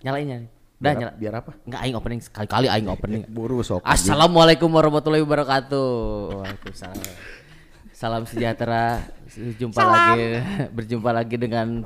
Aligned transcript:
Nyalain 0.00 0.24
nyalain. 0.24 0.46
Dah 0.80 0.96
Biar, 0.96 0.96
nyala. 0.96 1.12
biar 1.20 1.34
apa? 1.44 1.50
Enggak 1.68 1.80
aing 1.84 1.96
opening 2.00 2.20
sekali-kali 2.24 2.66
aing 2.72 2.88
opening. 2.88 3.22
Buru 3.28 3.60
sok. 3.60 3.84
Assalamualaikum 3.84 4.72
warahmatullahi 4.72 5.20
wabarakatuh. 5.20 5.88
Waalaikumsalam. 6.40 7.08
Salam 7.92 8.24
sejahtera. 8.24 9.04
Jumpa 9.60 9.82
lagi 9.84 10.40
berjumpa 10.72 11.10
lagi 11.12 11.36
dengan 11.36 11.84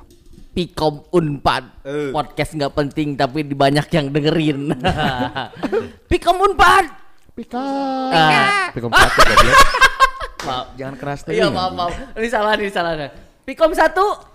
Pikom 0.55 1.03
Unpad 1.11 1.83
podcast 2.15 2.55
nggak 2.55 2.73
penting 2.73 3.19
tapi 3.19 3.43
di 3.43 3.59
banyak 3.59 3.91
yang 3.91 4.07
dengerin. 4.15 4.79
Pikom 6.11 6.39
Unpad. 6.39 6.87
Pika. 7.35 7.67
Ah. 8.15 8.71
Pika 8.71 8.87
satu 8.95 9.21
goblok. 9.27 9.59
Maaf. 10.47 10.67
Jangan 10.79 10.95
keras 10.95 11.19
tuh. 11.27 11.33
Iya 11.35 11.51
maaf 11.51 11.73
maaf. 11.75 11.95
Ini 12.15 12.29
salah 12.31 12.53
ini 12.55 12.71
salah. 12.71 13.11
Pikom 13.43 13.75
satu. 13.75 14.34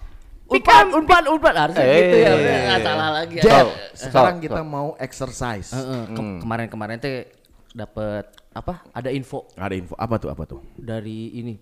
Unpad 0.50 0.86
Unpad 0.92 1.24
Unpad 1.28 1.56
harusnya 1.56 1.84
Eh, 1.84 1.96
gitu 1.96 2.16
ya. 2.18 2.26
eh, 2.26 2.34
Udah 2.34 2.50
eh, 2.50 2.62
nggak 2.64 2.76
eh. 2.76 2.84
salah 2.84 3.10
lagi. 3.12 3.36
ya. 3.36 3.44
Sok, 3.44 3.68
sekarang 3.94 4.38
kita 4.40 4.62
mau 4.62 4.88
exercise. 4.98 5.70
Heeh, 5.72 6.02
ke- 6.10 6.38
Kemarin-kemarin 6.40 6.98
teh 6.98 7.30
dapat 7.72 8.26
apa? 8.52 8.82
Ada 8.92 9.10
info 9.10 9.46
Ada 9.54 9.74
info 9.74 9.94
apa 9.94 10.16
tuh 10.16 10.30
apa 10.30 10.44
tuh? 10.44 10.60
dari 10.76 11.36
ini 11.36 11.54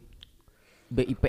BIP 0.87 1.23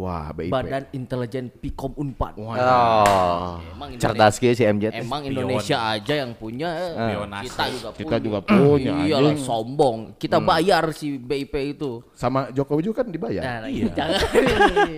Wah, 0.00 0.32
BIP. 0.32 0.48
Badan 0.48 0.88
Intelijen 0.96 1.52
Pikom 1.52 1.92
Unpad. 1.92 2.40
Oh, 2.40 3.60
Emang 3.76 3.92
cerdas 4.00 4.40
si 4.40 4.64
MJ. 4.64 4.96
Emang 4.96 5.20
Indonesia 5.28 5.76
aja 5.92 6.24
yang 6.24 6.32
punya, 6.32 6.96
kita 7.44 7.68
juga 7.68 7.88
punya. 7.92 8.00
Kita 8.00 8.16
juga 8.16 8.38
punya, 8.40 8.92
Iyalah 9.04 9.36
anjing. 9.36 9.44
sombong. 9.44 9.98
Kita 10.16 10.40
bayar 10.40 10.88
si 10.96 11.20
BIP 11.20 11.76
itu. 11.76 12.00
Sama 12.16 12.48
Jokowi 12.48 12.88
juga 12.88 13.04
kan 13.04 13.12
dibayar. 13.12 13.44
Nah, 13.44 13.68
iya. 13.68 13.92
jangan 13.98 14.24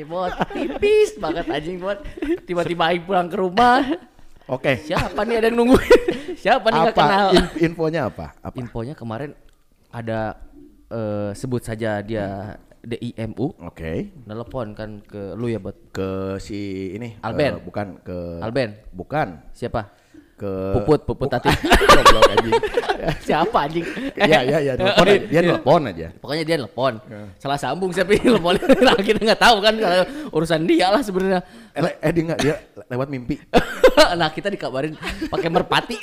bot 0.07 0.33
tipis 0.55 1.11
banget 1.19 1.45
anjing 1.51 1.83
bot. 1.83 1.99
Tiba-tiba 2.47 2.83
Aing 2.95 3.03
pulang 3.03 3.27
ke 3.27 3.37
rumah. 3.43 3.83
Oke. 4.47 4.87
Siapa 4.87 5.27
nih 5.27 5.43
ada 5.43 5.47
yang 5.51 5.59
nungguin? 5.59 6.03
Siapa 6.43 6.67
nih 6.71 6.81
Apa 6.87 6.93
kenal? 6.95 7.29
in- 7.35 7.53
infonya 7.73 8.01
apa? 8.07 8.39
Apa? 8.39 8.55
Infonya 8.55 8.95
kemarin 8.95 9.35
ada 9.91 10.39
eh, 10.91 11.31
sebut 11.35 11.63
saja 11.63 11.99
dia 12.05 12.59
DIMU 12.83 13.47
Oke. 13.63 14.11
nelpon 14.25 14.75
kan 14.75 14.99
ke 15.01 15.33
lu 15.33 15.47
ya 15.47 15.57
bot 15.57 15.75
Ke 15.89 16.09
si 16.37 16.59
ini 16.93 17.15
Alben. 17.19 17.53
eh, 17.53 17.61
bukan 17.61 17.87
ke 17.99 18.17
Alben 18.39 18.75
Bukan 18.91 19.39
siapa 19.51 19.87
ke 20.33 20.51
Puput 20.75 21.01
Puput 21.05 21.29
tati 21.29 21.47
Goblok 21.95 22.27
anjing. 22.29 22.55
siapa 23.29 23.59
anjing 23.63 23.87
Ya 24.19 24.43
ya 24.43 24.59
ya, 24.61 24.73
telepon 24.75 25.07
aja. 25.07 25.23
dia 25.25 25.41
telepon 25.45 25.81
aja. 25.87 26.07
pokoknya 26.19 26.43
dia 26.43 26.57
nelpon 26.57 26.95
salah 27.37 27.55
sambung 27.57 27.91
siapa 27.91 28.11
yang 28.13 28.35
nelpon 28.35 28.59
nah, 28.59 28.99
kita 29.07 29.23
nggak 29.23 29.39
tahu 29.41 29.57
kan 29.59 29.75
kalau 29.77 30.03
urusan 30.33 30.63
dia 30.65 30.87
lah 30.89 30.99
sebenarnya 31.01 31.41
Eh, 31.73 31.83
eh 31.87 32.11
dia 32.11 32.23
enggak 32.25 32.41
dia 32.41 32.55
le- 32.75 32.89
lewat 32.91 33.09
mimpi. 33.09 33.39
nah 34.13 34.29
kita 34.29 34.49
dikabarin 34.49 34.99
pakai 35.31 35.49
merpati 35.49 35.97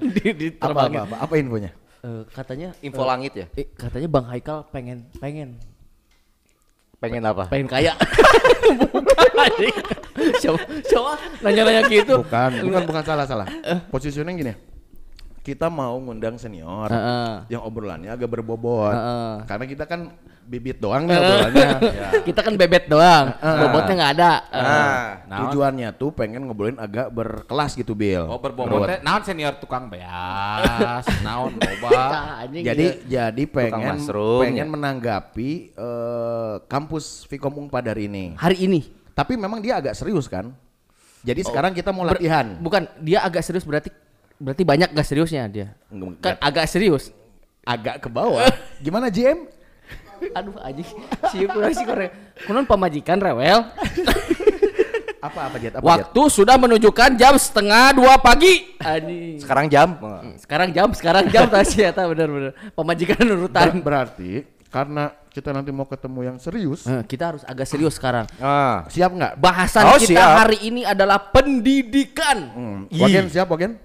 di, 0.00 0.24
di 0.32 0.46
Apa 0.50 0.66
terbangin. 0.66 0.98
apa 0.98 1.06
apa, 1.06 1.16
apa 1.22 1.34
infonya? 1.36 1.70
Eh, 1.98 2.22
katanya 2.28 2.68
Info 2.80 3.02
langit 3.02 3.32
ya. 3.34 3.46
eh, 3.52 3.66
katanya 3.70 4.08
Bang 4.08 4.26
Haikal 4.26 4.64
pengen 4.66 5.06
pengen 5.14 5.60
Pengen 7.06 7.22
apa? 7.22 7.44
pengen 7.46 7.68
kaya 7.70 7.92
bukan 8.92 9.28
siapa 10.42 10.58
siapa 10.82 11.12
nanya-nanya 11.44 11.82
gitu 11.86 12.18
Bukan, 12.26 12.50
bukan 12.66 12.82
bukan 12.88 13.02
salah 13.06 13.24
salah. 13.28 13.46
Posisinya 13.92 14.32
gini. 14.34 14.75
Kita 15.46 15.70
mau 15.70 15.94
ngundang 15.96 16.34
senior 16.36 16.90
Heeh. 16.90 17.46
yang 17.46 17.62
obrolannya 17.62 18.10
agak 18.10 18.26
berbobot. 18.26 18.90
Heeh. 18.90 19.46
Karena 19.46 19.64
kita 19.64 19.86
kan 19.86 20.10
bibit 20.42 20.78
doang 20.78 21.06
nih 21.06 21.14
obrolannya. 21.16 21.68
Ya. 21.86 22.08
kita 22.26 22.40
kan 22.40 22.54
bebet 22.54 22.86
doang 22.86 23.30
bobotnya 23.34 23.94
nggak 23.94 24.12
ada 24.14 24.32
Nah, 24.46 25.02
Naon? 25.26 25.38
tujuannya 25.46 25.88
tuh 25.94 26.10
pengen 26.10 26.46
ngobrolin 26.46 26.78
agak 26.78 27.10
berkelas 27.10 27.74
gitu, 27.74 27.94
Bill. 27.94 28.26
Oh 28.26 28.38
berbobot 28.38 28.86
teh 28.86 28.98
naon 29.00 29.22
senior 29.22 29.58
tukang 29.58 29.86
beas, 29.86 31.02
naon 31.26 31.54
anjing 31.58 32.62
Jadi 32.62 32.86
gitu. 32.86 33.10
jadi 33.10 33.42
pengen 33.46 34.02
pengen 34.38 34.54
ya. 34.56 34.70
menanggapi 34.70 35.50
eh, 35.72 36.54
kampus 36.66 37.26
Vkom 37.26 37.66
Unpad 37.66 37.86
hari 37.86 38.06
ini. 38.06 38.34
hari 38.34 38.66
ini 38.66 38.82
Tapi 39.14 39.34
memang 39.34 39.58
dia 39.58 39.78
agak 39.78 39.94
serius 39.94 40.26
kan? 40.26 40.50
Jadi 41.22 41.42
Oh. 41.42 41.46
sekarang 41.50 41.70
kita 41.70 41.90
mau 41.90 42.02
Ber- 42.02 42.18
latihan. 42.18 42.54
bukan 42.58 42.86
dia 42.98 43.22
agak 43.22 43.42
serius 43.42 43.62
berarti 43.62 43.90
berarti 44.36 44.62
banyak 44.62 44.88
gak 44.90 45.04
seriusnya 45.04 45.42
dia 45.46 45.68
Enggak- 45.88 46.20
kan 46.20 46.34
agak 46.38 46.66
serius 46.66 47.10
agak 47.62 47.98
ke 47.98 48.08
bawah. 48.08 48.46
Gimana 48.84 49.08
JM? 49.08 49.48
aduh 50.32 50.56
anjing 50.58 50.88
sih 51.28 51.44
kurang 51.44 51.70
sih 51.70 51.84
kurang 51.84 52.08
kunon 52.42 52.64
pamajikan 52.64 53.18
rewel 53.18 53.68
Apa 55.18 55.40
apa 55.44 55.56
Jet? 55.58 55.74
Apa 55.74 55.80
Jet? 55.80 55.88
waktu 56.06 56.22
sudah 56.30 56.56
menunjukkan 56.56 57.10
jam 57.16 57.34
setengah 57.34 57.92
dua 57.92 58.16
pagi 58.16 58.64
anjing 58.78 59.36
Sekarang 59.36 59.66
jam. 59.66 59.88
sekarang 60.38 60.68
jam 60.70 60.88
sekarang 60.90 61.24
jam 61.26 61.44
tadi 61.46 61.82
ya 61.82 61.90
bener 61.92 62.28
bener 62.28 62.52
pemajikan 62.72 63.24
urutan 63.26 63.66
Ber- 63.74 63.82
berarti 63.82 64.32
karena 64.66 65.04
kita 65.28 65.52
nanti 65.52 65.68
mau 65.68 65.84
ketemu 65.84 66.20
yang 66.24 66.36
serius, 66.36 66.84
Eh, 66.84 67.04
kita 67.04 67.28
harus 67.30 67.42
agak 67.44 67.64
serius 67.64 67.92
sekarang 67.92 68.24
Ah. 68.36 68.84
siap 68.86 69.08
nggak? 69.10 69.36
bahasan 69.36 69.84
Oh, 69.86 69.96
kita 69.96 70.16
siap. 70.16 70.32
hari 70.38 70.58
ini 70.64 70.80
adalah 70.80 71.20
pendidikan 71.22 72.38
Hmm. 72.48 72.80
Wagen 72.90 73.28
siap 73.28 73.44
Wagen? 73.46 73.76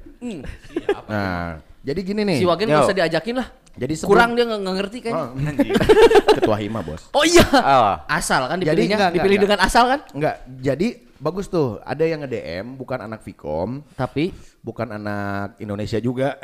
Nah, 1.07 1.57
jadi 1.81 1.99
gini 1.99 2.21
nih. 2.23 2.37
si 2.37 2.45
Wagen 2.45 2.65
Yo. 2.65 2.75
gak 2.75 2.85
usah 2.85 2.97
diajakin 2.97 3.35
lah 3.35 3.47
Jadi 3.71 3.93
sebelum- 3.95 4.11
kurang 4.11 4.29
dia 4.33 4.43
nggak 4.45 4.75
ngerti 4.75 4.97
kayaknya 4.99 5.23
Oh, 5.23 6.35
Ketua 6.35 6.57
Hima 6.57 6.79
bos. 6.79 7.07
oh 7.09 7.23
iya 7.23 7.45
Ah. 7.51 7.95
asal 8.05 8.45
kan 8.45 8.55
Jadi 8.55 8.67
dipilihnya 8.67 8.95
enggak, 8.95 9.07
enggak, 9.07 9.15
dipilih 9.17 9.37
enggak. 9.37 9.49
dengan 9.49 9.59
asal 9.63 9.83
kan 9.87 9.99
Enggak, 10.11 10.35
jadi 10.59 10.87
bagus 11.17 11.45
tuh. 11.47 11.77
Ada 11.79 12.03
yang 12.03 12.19
nge-DM 12.19 12.65
bukan 12.75 12.97
anak 12.99 13.21
Vkom, 13.21 13.85
tapi 13.91 14.33
bukan 14.59 14.89
anak 14.91 15.53
Indonesia 15.57 15.97
juga. 15.97 16.35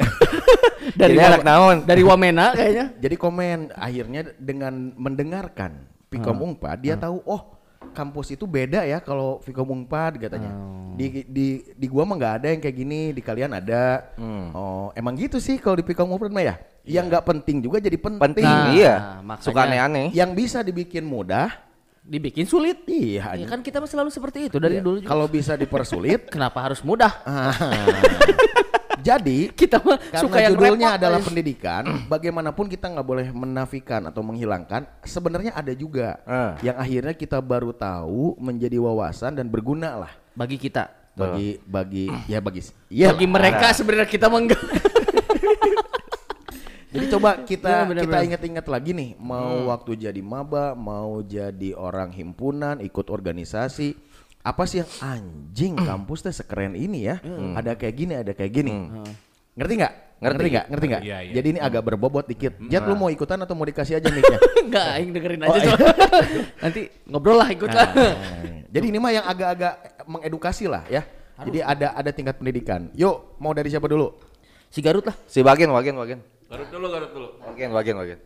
dari 0.96 1.14
Jadi 1.14 1.28
anak 1.28 1.42
naon? 1.44 1.78
dari 1.84 2.00
Wamena 2.00 2.54
kayaknya 2.54 2.96
jadi 2.96 3.16
komen 3.18 3.76
akhirnya 3.76 4.22
dengan 4.38 4.94
mendengarkan 4.96 5.84
Vkom 6.08 6.40
Unpad 6.40 6.80
dia 6.80 6.96
tahu 6.96 7.20
oh 7.26 7.57
kampus 7.98 8.30
itu 8.30 8.46
beda 8.46 8.86
ya 8.86 9.02
kalau 9.02 9.42
Vkom 9.42 9.74
Unpad 9.74 10.22
katanya. 10.22 10.54
Di 10.94 11.26
di 11.26 11.48
di 11.74 11.86
gua 11.90 12.06
mah 12.06 12.14
nggak 12.14 12.34
ada 12.38 12.48
yang 12.54 12.62
kayak 12.62 12.78
gini, 12.78 13.02
di 13.10 13.22
kalian 13.22 13.52
ada. 13.52 14.14
Oh, 14.54 14.94
emang 14.94 15.18
gitu 15.18 15.42
sih 15.42 15.58
kalau 15.58 15.74
di 15.74 15.84
Vkom 15.84 16.14
Unpad 16.14 16.30
mah 16.30 16.46
ya. 16.46 16.56
Yang 16.86 17.06
nggak 17.10 17.24
penting 17.26 17.58
juga 17.60 17.82
jadi 17.82 17.98
penting. 17.98 18.22
Penting 18.22 18.46
Nah, 18.46 18.70
iya. 18.72 18.94
makanya- 19.20 19.42
Suka 19.44 19.60
aneh-aneh. 19.66 20.08
Yang 20.14 20.32
bisa 20.38 20.62
dibikin 20.62 21.04
mudah, 21.04 21.52
dibikin 22.00 22.48
sulit 22.48 22.88
iya. 22.88 23.36
ya 23.36 23.44
kan 23.44 23.60
kita 23.60 23.84
mah 23.84 23.90
selalu 23.90 24.08
seperti 24.08 24.48
itu 24.48 24.56
dari 24.58 24.80
dulu 24.80 25.04
juga. 25.04 25.12
Kalau 25.12 25.28
bisa 25.28 25.60
dipersulit, 25.60 26.28
kenapa 26.34 26.64
harus 26.64 26.80
mudah 26.80 27.12
ah, 27.26 27.52
jadi 29.08 29.38
kita 29.50 29.78
mah 29.80 29.96
Karena 29.98 30.20
suka 30.20 30.38
yang 30.38 30.52
judulnya 30.52 30.88
repot 30.90 31.00
adalah 31.00 31.18
aja. 31.18 31.26
pendidikan, 31.26 31.84
bagaimanapun 32.12 32.66
kita 32.68 32.86
nggak 32.90 33.08
boleh 33.08 33.28
menafikan 33.30 34.02
atau 34.04 34.20
menghilangkan. 34.22 34.84
Sebenarnya 35.02 35.52
ada 35.52 35.72
juga 35.72 36.20
Ah. 36.24 36.60
yang 36.60 36.76
akhirnya 36.76 37.14
kita 37.14 37.40
baru 37.40 37.72
tahu 37.72 38.36
menjadi 38.38 38.76
wawasan 38.78 39.34
dan 39.34 39.48
berguna 39.48 39.96
lah 39.98 40.12
bagi 40.34 40.56
kita 40.56 40.92
bagi 41.14 41.58
bagi 41.64 42.06
ya 42.32 42.38
bagi 42.38 42.62
iya 42.90 43.10
bagi 43.10 43.26
lah. 43.26 43.34
mereka 43.34 43.68
sebenarnya 43.72 44.06
kita 44.06 44.28
mah 44.28 44.40
enggak 44.40 44.62
Jadi 46.88 47.06
coba 47.12 47.44
kita 47.44 47.68
Iya, 47.70 47.84
benar, 47.86 48.04
kita 48.08 48.18
ingat-ingat 48.24 48.66
lagi 48.66 48.92
nih, 48.96 49.10
mau 49.20 49.68
waktu 49.68 50.00
jadi 50.00 50.22
maba, 50.24 50.72
mau 50.72 51.20
jadi 51.20 51.76
orang 51.76 52.10
himpunan, 52.10 52.80
ikut 52.80 53.12
organisasi, 53.12 53.92
apa 54.42 54.64
sih 54.64 54.80
yang 54.80 54.90
anjing 55.00 55.74
kampus 55.76 56.20
teh 56.22 56.34
sekeren 56.34 56.74
ini 56.74 57.06
ya? 57.06 57.20
Ada 57.54 57.74
kayak 57.74 57.96
gini, 57.96 58.14
ada 58.16 58.32
kayak 58.32 58.52
gini. 58.54 58.72
Ngerti 59.54 59.74
nggak? 59.76 59.94
Ngerti 60.18 60.48
nggak? 60.50 60.66
Ngerti 60.68 60.86
nggak? 60.88 61.02
Iya, 61.04 61.18
iya. 61.22 61.34
Jadi 61.36 61.48
ini 61.52 61.60
agak 61.60 61.82
berbobot 61.84 62.26
dikit. 62.26 62.58
Jet 62.66 62.82
lu 62.82 62.94
mau 62.94 63.08
ikutan 63.08 63.38
atau 63.38 63.54
mau 63.54 63.64
dikasih 63.64 63.98
aja 63.98 64.08
mic-nya? 64.16 64.40
enggak 64.64 64.86
aing 64.96 65.12
dengerin 65.12 65.40
Oh, 65.42 65.48
aja 65.48 65.58
iya. 65.58 65.66
soalnya. 65.68 65.94
nanti 66.64 66.82
ngobrol 67.06 67.38
lah 67.38 67.50
ikut 67.50 67.70
lah 67.70 67.88
Nah, 67.90 68.16
Jadi 68.68 68.86
ini 68.88 68.98
mah 68.98 69.12
yang 69.12 69.26
agak-agak 69.26 69.74
mengedukasi 70.06 70.66
lah 70.66 70.84
ya. 70.88 71.06
Jadi 71.38 71.62
ada 71.62 71.94
ada 71.94 72.10
tingkat 72.10 72.36
pendidikan. 72.36 72.90
Yuk, 72.94 73.38
mau 73.38 73.54
dari 73.54 73.70
siapa 73.70 73.86
dulu? 73.86 74.10
si 74.68 74.82
Garut 74.82 75.00
lah 75.02 75.16
Si 75.26 75.40
Bagen, 75.40 75.70
Bagen, 75.70 75.96
Bagen. 75.96 76.20
Garut 76.48 76.68
dulu, 76.68 76.86
Garut 76.90 77.12
dulu. 77.14 77.28
Bagen, 77.40 77.70
Bagen, 77.72 77.96
Bagen. 77.96 78.20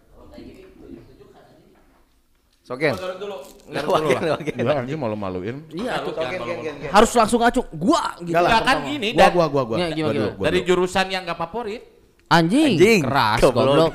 Dulu. 2.61 3.35
Enggak, 3.67 3.83
dulu 3.83 4.07
lah. 4.07 4.39
Gua 4.39 4.73
anjing 4.77 4.95
malu-maluin. 4.95 5.57
iya 5.69 5.97
Gen. 5.99 6.87
harus 6.87 7.11
langsung 7.11 7.41
acung 7.41 7.65
gua 7.73 8.13
gitu 8.19 8.31
Enggak 8.31 8.41
lah. 8.41 8.49
Enggak 8.51 8.63
kan 8.63 8.77
gini, 8.85 9.07
Gua 9.11 9.27
gua 9.27 9.45
gua 9.49 9.63
gua. 9.65 9.77
Ya, 9.77 9.87
gua 10.31 10.45
dari 10.45 10.59
jurusan 10.61 11.05
yang 11.07 11.25
gak 11.25 11.35
favorit, 11.37 11.81
anjing, 12.27 12.77
Anjing. 12.77 12.99
keras 13.01 13.39
Goblok. 13.41 13.91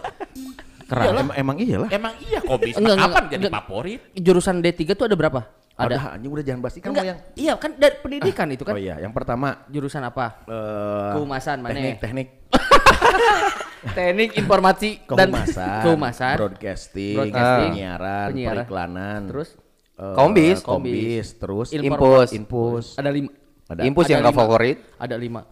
keras 0.85 1.07
Em- 1.15 1.35
emang 1.37 1.57
iyalah. 1.57 1.89
emang 1.91 2.15
iya 2.21 2.39
kok 2.39 2.59
bisa 2.59 2.77
Enggak, 2.77 2.95
enggak, 2.95 3.11
kapan 3.11 3.25
jadi 3.27 3.39
enggak. 3.41 3.55
favorit? 3.57 4.01
jurusan 4.15 4.55
D3 4.61 4.81
tuh 4.93 5.05
ada 5.05 5.17
berapa 5.17 5.41
ada 5.73 5.87
Ada 5.89 5.97
anjing 6.13 6.31
udah 6.31 6.45
jangan 6.45 6.61
bahas 6.61 6.75
ikan 6.77 6.89
enggak 6.89 7.07
yang 7.07 7.19
iya 7.35 7.53
kan 7.55 7.71
dari 7.73 7.97
pendidikan 7.97 8.47
itu 8.49 8.63
kan 8.63 8.73
Oh 8.73 8.79
iya, 8.79 8.95
yang 8.97 9.11
pertama 9.11 9.67
jurusan 9.67 10.01
apa 10.01 10.43
eh 10.45 11.11
Kehumasan, 11.13 11.57
mana 11.59 11.75
teknik 11.75 11.97
teknik 11.99 12.29
teknik 13.93 14.31
informasi 14.35 14.91
dan 15.07 15.29
kehumasan, 15.29 15.83
kehumasan 15.83 16.37
broadcasting, 16.37 17.15
Broadcasting, 17.15 17.71
penyiaran, 17.71 18.27
penyiaran. 18.31 18.51
periklanan, 18.57 19.21
Terus? 19.27 19.49
eh, 19.95 20.15
Kombis. 20.15 20.57
kombis, 20.61 21.27
terus 21.35 21.69
Impus. 21.71 22.29
impus, 22.31 22.87
ada 22.95 23.09
lima 23.09 23.31
ada 23.67 23.81
Impus 23.83 24.05
Ada 24.05 24.13
yang 24.13 24.21
gak 24.21 24.31
lima. 24.31 24.41
favorit. 24.41 24.77
ada 24.97 25.17
lima 25.17 25.43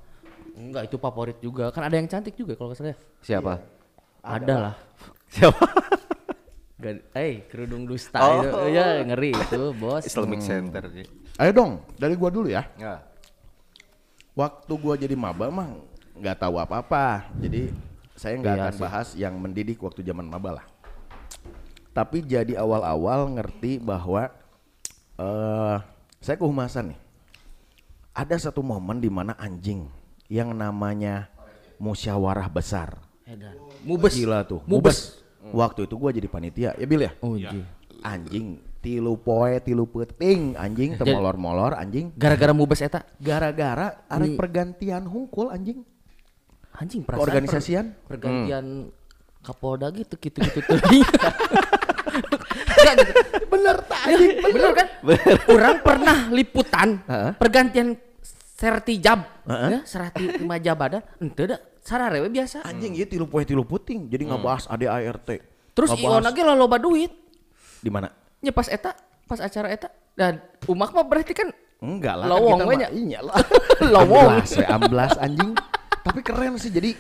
Enggak, 0.55 0.83
itu 0.87 0.97
favorit 0.97 1.39
juga. 1.39 1.65
Kan 1.69 1.83
ada 1.83 1.95
yang 1.95 2.07
cantik 2.07 2.35
juga 2.35 2.55
kalau 2.55 2.71
nggak 2.71 2.79
salah. 2.79 2.91
ya. 2.91 2.97
Siapa? 3.21 3.53
Ada 4.23 4.55
lah. 4.55 4.75
Siapa? 5.29 5.65
Eh 7.17 7.49
kerudung 7.49 7.89
dusta 7.89 8.21
Oh. 8.21 8.39
itu. 8.39 8.59
Ya 8.71 9.01
ngeri 9.03 9.33
itu, 9.33 9.73
Bos. 9.73 10.05
Islamic 10.05 10.39
Center. 10.39 10.85
Ji. 10.87 11.03
Ayo 11.35 11.51
dong, 11.51 11.81
dari 11.97 12.13
gua 12.13 12.29
dulu 12.29 12.47
ya. 12.47 12.69
Ya. 12.77 13.01
Waktu 14.35 14.73
gua 14.77 14.95
jadi 14.95 15.15
maba 15.15 15.49
mah 15.49 15.75
nggak 16.15 16.37
tahu 16.37 16.55
apa-apa. 16.57 17.25
Jadi 17.41 17.73
saya 18.15 18.39
nggak 18.39 18.55
Iya 18.55 18.63
akan 18.63 18.75
sih. 18.75 18.83
bahas 18.83 19.09
yang 19.19 19.35
mendidik 19.39 19.79
waktu 19.83 20.07
zaman 20.07 20.27
maba 20.31 20.63
lah. 20.63 20.67
Tapi 21.95 22.27
jadi 22.27 22.59
awal-awal 22.59 23.31
ngerti 23.39 23.79
bahwa 23.79 24.31
eh 25.19 25.79
saya 26.19 26.37
kehumasan 26.39 26.95
nih. 26.95 26.99
Ada 28.15 28.51
satu 28.51 28.63
momen 28.63 29.03
di 29.03 29.11
mana 29.11 29.35
anjing 29.35 29.91
yang 30.31 30.55
namanya 30.55 31.27
musyawarah 31.83 32.47
besar. 32.47 32.99
Edan. 33.27 33.59
Mubes. 33.83 34.15
Gila 34.15 34.47
tuh. 34.47 34.63
Mubes. 34.65 35.19
Waktu 35.51 35.91
itu 35.91 35.95
gua 35.99 36.11
jadi 36.15 36.31
panitia. 36.31 36.71
Ya 36.79 36.87
Bil 36.87 37.05
ya? 37.05 37.13
Oh, 37.21 37.35
iya. 37.35 37.51
Anjing 38.01 38.63
tilu 38.85 39.17
poe 39.17 39.57
tilu 39.65 39.89
peting 39.89 40.61
anjing 40.61 40.93
temolor-molor 41.01 41.73
anjing 41.73 42.13
Gara-gara 42.21 42.53
mubes 42.53 42.85
eta 42.85 43.01
gara-gara 43.17 44.05
arek 44.13 44.37
pergantian 44.37 45.09
hungkul 45.09 45.49
anjing 45.49 45.89
anjing 46.75 47.03
perasaan 47.03 47.21
Keorganisasian? 47.23 47.87
per- 47.95 48.19
pergantian 48.19 48.91
Kapolda 49.41 49.89
gitu 49.91 50.17
gitu 50.17 50.41
gitu 50.41 50.59
tuh. 50.61 50.79
Enggak 52.75 52.95
gitu. 52.99 53.13
bener 53.47 53.77
tak 53.83 54.01
anjing 54.07 54.31
Bener 54.43 54.71
kan? 54.73 54.87
Orang 55.47 55.77
pernah 55.81 56.17
liputan 56.29 56.89
Heeh. 57.03 57.31
pergantian 57.35 57.89
sertijab 58.55 59.21
Heeh. 59.45 59.71
ya, 59.71 59.81
serati 59.85 60.25
lima 60.35 60.57
jabatan 60.57 61.03
ente 61.19 61.45
da 61.45 61.57
sararewe 61.79 62.27
biasa. 62.27 62.63
anjing 62.63 62.95
ieu 62.95 63.05
tilu 63.05 63.27
poe 63.27 63.43
tilu 63.43 63.63
puting 63.63 64.07
jadi 64.07 64.25
ngebahas 64.27 64.65
ADART 64.67 65.29
Terus 65.75 65.91
ieu 65.93 66.09
lagi 66.15 66.41
lah 66.41 66.55
loba 66.55 66.79
duit. 66.79 67.13
di 67.79 67.91
mana 67.91 68.09
Nya 68.41 68.49
pas 68.49 68.65
eta, 68.67 68.97
pas 69.25 69.37
acara 69.39 69.69
eta 69.69 69.89
dan 70.15 70.41
umak 70.65 70.91
mah 70.91 71.05
berarti 71.05 71.33
kan 71.33 71.53
enggak 71.79 72.15
lah 72.15 72.27
Lowong 72.31 72.59
kan 72.59 72.67
kita 72.67 72.77
nya. 72.79 72.89
mah 72.89 72.93
iya 72.95 73.21
lah 73.21 73.37
Lowong. 73.95 74.29
amblas 74.33 74.53
amblas 74.65 75.13
anjing 75.19 75.53
tapi 76.05 76.21
keren 76.21 76.61
sih 76.61 76.69
jadi 76.69 76.93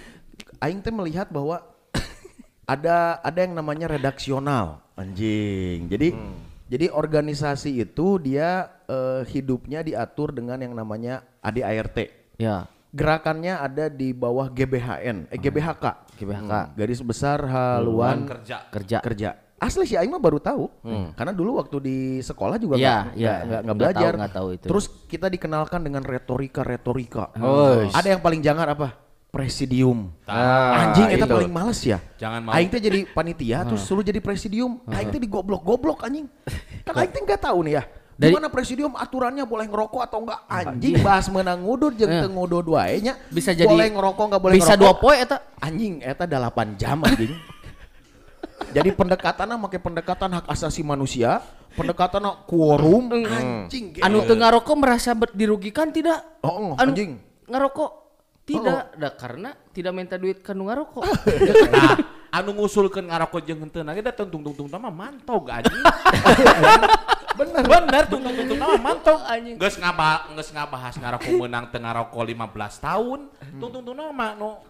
aing 0.64 0.80
teh 0.80 0.90
melihat 0.90 1.28
bahwa 1.28 1.60
ada 2.72 3.20
ada 3.20 3.38
yang 3.44 3.52
namanya 3.52 3.86
redaksional 3.86 4.80
anjing 4.96 5.86
jadi 5.92 6.16
jadi 6.64 6.88
organisasi 6.88 7.84
itu 7.84 8.16
dia 8.16 8.72
eh, 8.88 9.22
hidupnya 9.28 9.84
diatur 9.84 10.32
dengan 10.32 10.58
yang 10.64 10.72
namanya 10.72 11.22
ADART 11.44 12.24
Ya, 12.34 12.66
gerakannya 12.90 13.54
ada 13.54 13.86
di 13.86 14.10
bawah 14.10 14.50
GBHN 14.50 15.30
eh 15.30 15.38
GBHK 15.38 15.84
GBHK. 16.18 16.52
garis 16.74 16.98
besar 16.98 17.38
haluan 17.46 18.26
kerja. 18.26 18.66
kerja. 18.74 18.98
kerja 18.98 19.30
asli 19.64 19.84
sih 19.84 19.96
Aing 19.96 20.08
mah 20.08 20.18
baru 20.18 20.36
tahu. 20.36 20.68
Karena 21.12 21.30
dulu 21.30 21.56
waktu 21.56 21.76
di 21.78 21.96
sekolah 22.20 22.56
juga 22.56 22.76
nggak 22.76 22.84
nggak- 22.84 23.14
nggak 23.14 23.38
nggak 23.40 23.60
Nggak 23.62 23.76
belajar. 23.76 24.12
tahu, 24.14 24.28
tahu 24.30 24.48
itu. 24.52 24.66
terus 24.66 24.84
kita 25.06 25.26
dikenalkan 25.26 25.80
dengan 25.80 26.02
retorika 26.02 26.60
retorika 26.60 27.32
Oh, 27.36 27.82
ada 27.86 28.04
yang 28.06 28.18
paling 28.18 28.38
jangan 28.38 28.68
apa? 28.68 29.00
Presidium. 29.28 30.14
Ah, 30.24 30.86
anjing 30.86 31.10
itu. 31.10 31.26
paling 31.26 31.50
males 31.50 31.82
ya. 31.82 31.98
Jangan 32.16 32.38
mau. 32.40 32.52
Aing 32.52 32.68
teh 32.68 32.78
jadi 32.78 33.02
panitia 33.08 33.64
terus 33.64 33.82
suruh 33.82 34.00
jadi 34.00 34.18
presidium. 34.18 34.78
Aing 34.86 35.10
teh 35.10 35.18
digoblok-goblok 35.18 36.02
anjing. 36.02 36.30
Kan 36.82 36.94
Aing 36.94 37.10
teh 37.10 37.18
nggak 37.20 37.42
tahu 37.42 37.64
nih 37.64 37.74
ya 37.74 37.84
Dari- 38.14 38.30
Gimana 38.30 38.46
presidium 38.46 38.94
aturannya 38.94 39.42
boleh 39.42 39.66
ngerokok 39.66 39.98
atau 40.00 40.22
enggak 40.22 40.38
anjing 40.46 41.02
bahas 41.02 41.26
menang 41.26 41.58
ngudut 41.58 41.98
jeung 41.98 42.06
Eh. 42.08 42.22
teu 42.22 42.30
ngudut 42.30 42.62
wae 42.68 43.02
nya. 43.02 43.18
Bisa 43.26 43.50
jadi 43.50 43.66
boleh 43.66 43.90
ngerokok 43.90 44.24
enggak 44.24 44.38
boleh 44.40 44.54
Bisa 44.54 44.78
ngerokok. 44.78 44.78
dua 44.78 45.02
poe 45.02 45.16
eta. 45.18 45.36
anjing 45.58 45.98
eta 45.98 46.24
8 46.24 46.78
jam 46.78 47.02
anjing 47.02 47.34
jadi 48.74 48.90
pendekatannya 48.90 49.54
pakai 49.70 49.80
pendekatan 49.80 50.30
hak 50.42 50.46
asasi 50.50 50.82
manusia 50.82 51.38
pendekatannya 51.78 52.42
quorum 52.50 53.06
anjing 53.14 53.94
Anu 54.02 54.22
gelo. 54.22 54.28
teu 54.28 54.36
ngarokok 54.42 54.76
merasa 54.76 55.14
dirugikan 55.30 55.94
tidak? 55.94 56.20
Oh, 56.42 56.74
anu 56.74 56.90
anjing. 56.90 57.22
ngarokok 57.46 57.90
tidak, 58.44 58.92
dah 59.00 59.12
karena 59.16 59.56
tidak 59.72 59.92
minta 59.96 60.20
duit 60.20 60.44
kanu 60.44 60.68
ngarokok. 60.68 61.00
Nah, 61.74 61.96
anu 62.42 62.50
ngusulkeun 62.60 63.08
ngarokok 63.08 63.40
jeung 63.46 63.62
henteu 63.64 63.80
lagi 63.86 64.04
da 64.04 64.12
tung 64.12 64.28
tung 64.28 64.42
tung 64.44 64.54
tung 64.54 64.68
mah 64.68 64.92
mantog 64.92 65.48
anjing. 65.48 65.70
bener 67.38 67.62
Bener 67.66 68.04
tung 68.06 68.20
tung 68.20 68.34
tung 68.36 68.46
tung 68.52 68.58
mah 68.60 68.78
mantog 68.78 69.20
Anjing. 69.24 69.56
Geus 69.56 69.78
ngaba 69.80 70.28
geus 70.34 70.50
ngabahas 70.52 70.94
ngarokok 71.00 71.32
menang 71.40 71.64
teu 71.72 71.80
ngarokok 71.80 72.20
15 72.20 72.84
tahun. 72.84 73.20
Tung 73.58 73.70
tung 73.70 73.84
tung 73.86 73.96
mah 74.12 74.30
nu 74.36 74.60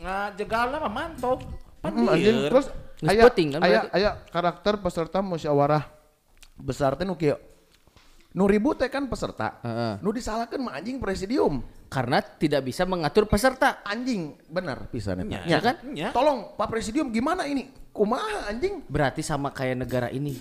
ngajegalna 0.00 0.76
mah 0.80 0.92
mantog. 0.92 1.44
Pan 1.82 1.92
Hmm, 1.92 2.14
anjing 2.14 2.48
terus 2.48 2.70
aya 3.02 3.26
kan 3.26 3.60
aya 3.90 4.10
karakter 4.30 4.78
peserta 4.78 5.18
musyawarah 5.18 5.82
besar 6.54 6.94
teh 6.94 7.02
nu 7.02 7.14
kieu 7.14 7.34
nu 8.32 8.46
ribut 8.46 8.78
teh 8.78 8.86
kan 8.86 9.04
peserta 9.04 9.58
Heeh. 9.60 9.98
nu 9.98 10.08
disalahkan 10.08 10.56
mah 10.56 10.78
anjing 10.78 10.96
presidium 10.96 11.60
karena 11.92 12.24
tidak 12.24 12.64
bisa 12.64 12.88
mengatur 12.88 13.28
peserta. 13.28 13.84
anjing 13.84 14.32
bener 14.48 14.88
pisan 14.88 15.20
eta 15.20 15.28
Nya, 15.28 15.40
Nya. 15.44 15.58
kan? 15.60 15.76
nya. 15.84 16.08
tolong 16.08 16.56
pak 16.56 16.64
presidium 16.66 17.12
gimana 17.12 17.44
ini 17.44 17.68
kumaha 17.92 18.48
anjing 18.48 18.80
Berarti 18.88 19.20
sama 19.20 19.52
kayak 19.52 19.84
negara 19.84 20.08
ini. 20.08 20.32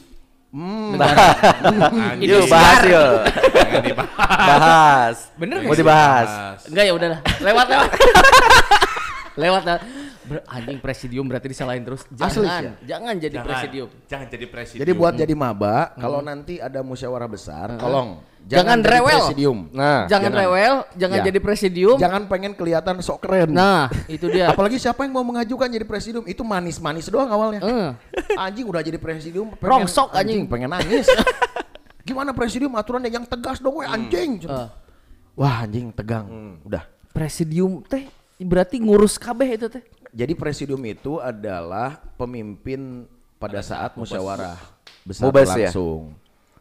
hmm, 0.51 0.95
Anjing. 0.95 2.27
Yuk 2.27 2.47
bahas 2.47 2.79
yuk. 2.83 3.11
Jangan 3.51 3.83
dibahas. 3.83 4.27
Bahas. 4.27 5.17
Bener 5.35 5.57
Mau 5.63 5.75
dibahas. 5.75 6.29
Enggak 6.67 6.83
ya 6.87 6.93
udahlah. 6.93 7.19
Lewat 7.39 7.65
lewat. 7.67 7.89
lewat 9.43 9.63
lah. 9.63 9.79
Ber- 10.31 10.47
anjing 10.47 10.79
presidium 10.79 11.25
berarti 11.25 11.47
disalahin 11.47 11.83
terus. 11.83 12.07
Jangan, 12.07 12.31
Asli 12.31 12.47
ya? 12.47 12.71
jangan 12.87 13.13
jadi 13.17 13.35
Jangan, 13.35 13.45
presidium. 13.45 13.89
Jangan 14.07 14.27
jadi 14.27 14.45
presidium. 14.47 14.81
jadi 14.81 14.91
buat 14.93 15.13
jadi 15.13 15.33
maba 15.33 15.75
kalau 15.93 16.19
nanti 16.19 16.55
ada 16.57 16.79
musyawarah 16.79 17.27
besar 17.27 17.75
tolong 17.75 18.23
Jangan 18.41 18.79
jadi 18.79 18.89
rewel. 18.95 19.17
presidium 19.19 19.57
Nah, 19.69 20.07
jangan, 20.07 20.31
rewel, 20.33 20.75
jangan 20.95 21.17
Ya. 21.19 21.25
jadi 21.27 21.39
presidium. 21.39 21.97
jangan 21.99 22.25
pengen 22.25 22.51
kelihatan 22.51 22.95
sok 22.97 23.21
keren 23.21 23.51
Nah, 23.51 23.91
itu 24.07 24.25
dia. 24.25 24.49
apalagi 24.55 24.77
siapa 24.77 25.03
yang 25.03 25.11
mau 25.11 25.21
mengajukan 25.21 25.67
jadi 25.67 25.83
presidium 25.83 26.23
itu 26.25 26.41
manis-manis 26.41 27.05
doang 27.05 27.27
awalnya 27.27 27.59
Eh. 27.59 27.89
anjing 28.33 28.65
udah 28.65 28.79
jadi 28.79 28.97
presidium 28.97 29.51
pengen, 29.53 29.83
Rongsok, 29.83 30.09
anjing. 30.11 30.47
pengen 30.47 30.71
nangis 30.71 31.05
gimana 32.01 32.31
presidium 32.31 32.73
aturannya 32.73 33.11
yang 33.11 33.23
tegas 33.23 33.59
dong 33.59 33.75
we 33.75 33.85
anjing 33.85 34.41
Eh. 34.41 34.67
wah 35.33 35.61
anjing 35.61 35.91
tegang 35.91 36.25
udah 36.63 36.87
Presidium 37.11 37.83
teh 37.83 38.07
berarti 38.39 38.79
ngurus 38.79 39.19
kabeh 39.19 39.53
itu 39.53 39.67
teh. 39.67 39.83
Jadi 40.11 40.33
presidium 40.33 40.83
itu 40.83 41.17
adalah 41.17 41.99
pemimpin 42.15 43.07
pada 43.35 43.59
saat 43.59 43.95
musyawarah 43.95 44.59
besar 45.01 45.27
Mubes 45.27 45.49
ya? 45.49 45.71
berlangsung 45.71 46.13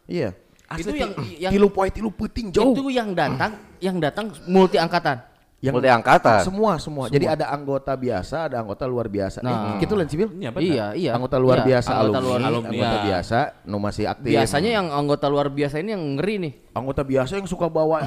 iya 0.05 0.29
Asli 0.65 0.87
Itu 0.87 0.91
yang- 0.95 1.15
yang- 1.37 1.51
tilu 1.51 1.67
poe 1.67 1.91
tilu 1.91 2.07
puting 2.09 2.47
jauh 2.47 2.71
Itu 2.71 2.87
yang 2.87 3.11
datang, 3.11 3.59
yang 3.77 3.99
datang 3.99 4.31
multi 4.47 4.79
angkatan. 4.79 5.19
yang 5.59 5.77
Multi 5.77 5.91
angkatan. 5.91 6.41
semua, 6.41 6.79
semua 6.79 7.05
jadi 7.05 7.37
ada 7.37 7.51
anggota 7.51 7.93
biasa 7.93 8.49
ada 8.49 8.57
anggota 8.57 8.87
luar 8.87 9.05
biasa 9.05 9.45
Nah. 9.45 9.77
eh, 9.77 9.83
gitu 9.83 9.93
lah 9.93 10.07
Iya, 10.07 10.49
benar. 10.49 10.57
Iya, 10.57 10.85
iya. 10.97 11.11
anggota 11.13 11.37
luar 11.37 11.61
Iya, 11.61 11.65
biasa 11.69 11.89
anggota 11.91 12.07
alumni, 12.17 12.25
luar 12.25 12.39
alumni. 12.41 12.69
anggota 12.71 12.97
Iya. 12.97 13.05
biasa 13.05 13.39
nu 13.67 13.77
masih 13.77 14.05
aktif 14.07 14.31
Biasanya 14.31 14.71
yang 14.73 14.87
anggota 14.89 15.25
luar 15.29 15.47
biasa 15.51 15.75
ini 15.77 15.89
yang 15.91 16.03
ngeri 16.17 16.35
nih. 16.39 16.53
anggota 16.71 17.01
biasa 17.03 17.31
yang 17.35 17.45
suka 17.45 17.67
bawa 17.67 17.97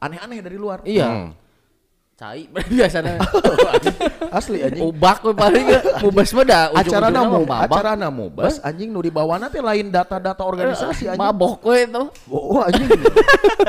aneh-aneh 0.00 0.40
dari 0.40 0.56
luar 0.56 0.80
Iya. 0.82 1.06
Cai 2.14 2.46
biasanya. 2.70 3.18
asli 4.38 4.62
anjing 4.62 4.86
Ubak 4.86 5.26
we 5.26 5.34
paling 5.34 5.66
mubes 6.02 6.30
mah 6.30 6.44
dah 6.46 6.62
acara 6.70 7.10
mah 7.10 7.26
mabak. 7.42 7.66
acara 7.66 7.92
namu 7.94 8.30
bas 8.30 8.62
anjing 8.62 8.86
nu 8.86 9.02
dibawana 9.02 9.50
teh 9.50 9.58
lain 9.58 9.90
data-data 9.90 10.42
organisasi 10.42 11.10
anjing 11.10 11.18
Mabok 11.18 11.66
we 11.66 11.82
itu. 11.82 12.02
oh 12.30 12.62
anjing 12.62 12.86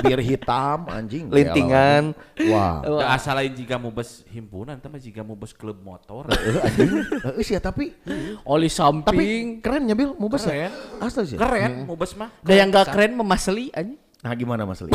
bir 0.05 0.21
hitam 0.21 0.85
anjing 0.85 1.25
Lintingan. 1.25 2.13
wah 2.49 2.85
Da 2.85 3.17
asal 3.17 3.41
lain 3.41 3.49
jika 3.51 3.81
mubes 3.81 4.21
himpunan, 4.29 4.77
tapi 4.77 5.01
jika 5.01 5.25
mubes 5.25 5.49
klub 5.49 5.81
motor. 5.81 6.29
Eh, 6.29 6.61
anjing 6.61 7.01
eh 7.01 7.41
sih 7.41 7.57
tapi 7.57 7.97
Oli 8.45 8.69
tapi 8.69 8.77
samping. 8.77 9.45
keren 9.57 9.89
ya 9.89 9.97
Bil 9.97 10.13
mubes 10.15 10.45
Keren. 10.45 10.69
ya 10.69 11.01
asli 11.01 11.25
sih 11.25 11.37
Keren 11.37 11.89
mubes 11.89 12.13
mah. 12.13 12.29
Da 12.45 12.53
yang 12.53 12.69
gak 12.69 12.93
keren 12.93 13.17
memasli 13.17 13.73
anjing. 13.73 13.97
nah 14.21 14.33
gimana 14.33 14.65
Mas 14.65 14.81
Li 14.81 14.93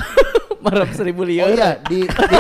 Marap 0.61 0.91
seribu 0.93 1.23
oh 1.23 1.27
liur. 1.27 1.51
iya 1.51 1.79
di 1.81 2.05
di, 2.05 2.37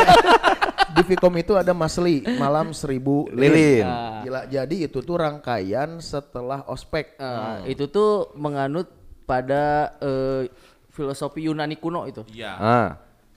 di 0.91 1.03
Vicom 1.05 1.35
itu 1.35 1.53
ada 1.55 1.71
Masli 1.71 2.21
malam 2.37 2.71
seribu 2.71 3.29
Lilin. 3.31 3.87
Gila, 4.21 4.41
jadi 4.47 4.77
itu 4.85 4.99
tuh 5.01 5.17
rangkaian 5.17 5.99
setelah 5.99 6.63
ospek. 6.65 7.15
Eh, 7.17 7.73
itu 7.73 7.87
tuh 7.87 8.33
menganut 8.35 8.91
pada 9.25 9.95
eh, 9.99 10.51
filosofi 10.89 11.47
Yunani 11.47 11.75
kuno 11.75 12.05
itu. 12.05 12.27
Iya. 12.29 12.53
Ah. 12.53 12.89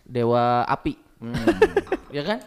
Dewa 0.04 0.66
api. 0.66 1.00
ya 2.12 2.20
kan? 2.22 2.40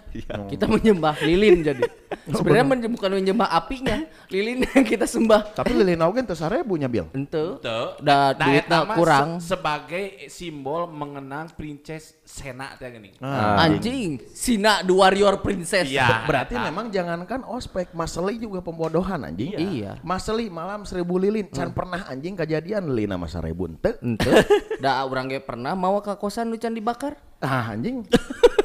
Kita 0.46 0.68
menyembah 0.68 1.16
lilin 1.24 1.64
jadi. 1.64 1.80
Sebenarnya 2.28 2.66
menye- 2.66 2.92
bukan 2.92 3.08
menyembah 3.08 3.48
apinya, 3.48 4.04
lilin 4.28 4.68
yang 4.68 4.84
kita 4.84 5.08
sembah. 5.08 5.56
Tapi 5.56 5.72
lilin 5.72 5.96
oge 6.04 6.20
teu 6.22 6.36
sarebunya 6.36 6.84
bil. 6.84 7.08
Ente. 7.16 7.56
Tuh. 7.56 7.96
Da 7.96 8.36
Nah, 8.36 8.36
duitna 8.36 8.78
kurang. 8.92 9.28
se- 9.40 9.56
sebagai 9.56 10.04
simbol 10.28 10.84
mengenang 10.86 11.48
Princess 11.56 12.20
Sena 12.26 12.74
teh 12.74 12.90
gini. 12.90 13.14
Ah. 13.22 13.62
Anjing, 13.62 14.18
Sina 14.34 14.82
the 14.82 14.90
warrior 14.90 15.38
princess. 15.38 15.86
Iya. 15.86 16.26
Berarti 16.26 16.58
eta. 16.58 16.66
memang 16.66 16.90
jangankan 16.90 17.46
ospek, 17.46 17.94
Maseli 17.94 18.42
juga 18.42 18.58
pembodohan 18.66 19.22
anjing. 19.22 19.54
Iya. 19.54 20.02
Maseli 20.02 20.50
malam 20.50 20.82
seribu 20.82 21.22
lilin, 21.22 21.46
can 21.54 21.70
pernah 21.70 22.02
anjing 22.10 22.34
kejadian 22.34 22.90
lilin 22.90 23.14
sama 23.14 23.30
seribu 23.30 23.70
ente. 23.70 23.94
Ente. 24.02 24.42
Da 24.82 25.06
urang 25.06 25.30
ge 25.30 25.38
pernah 25.38 25.78
mau 25.78 26.02
ke 26.02 26.18
kosan 26.18 26.50
nu 26.50 26.58
can 26.58 26.74
dibakar. 26.74 27.14
Ah 27.38 27.70
anjing. 27.70 28.02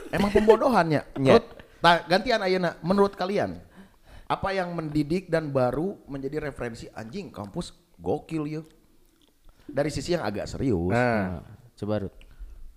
Emang 0.09 0.33
pembodohannya. 0.33 1.05
Nya. 1.21 1.37
Rut, 1.37 1.45
nah, 1.85 2.01
gantian 2.09 2.41
ayeuna 2.41 2.81
menurut 2.81 3.13
kalian 3.13 3.61
apa 4.25 4.57
yang 4.57 4.73
mendidik 4.73 5.29
dan 5.29 5.53
baru 5.53 6.01
menjadi 6.09 6.49
referensi 6.49 6.89
anjing 6.97 7.29
kampus 7.29 7.77
gokil 8.01 8.49
yuk. 8.49 8.65
Dari 9.69 9.93
sisi 9.93 10.17
yang 10.17 10.25
agak 10.25 10.49
serius. 10.49 10.89
Nah, 10.91 11.45
Coba 11.77 12.05
Rut. 12.05 12.20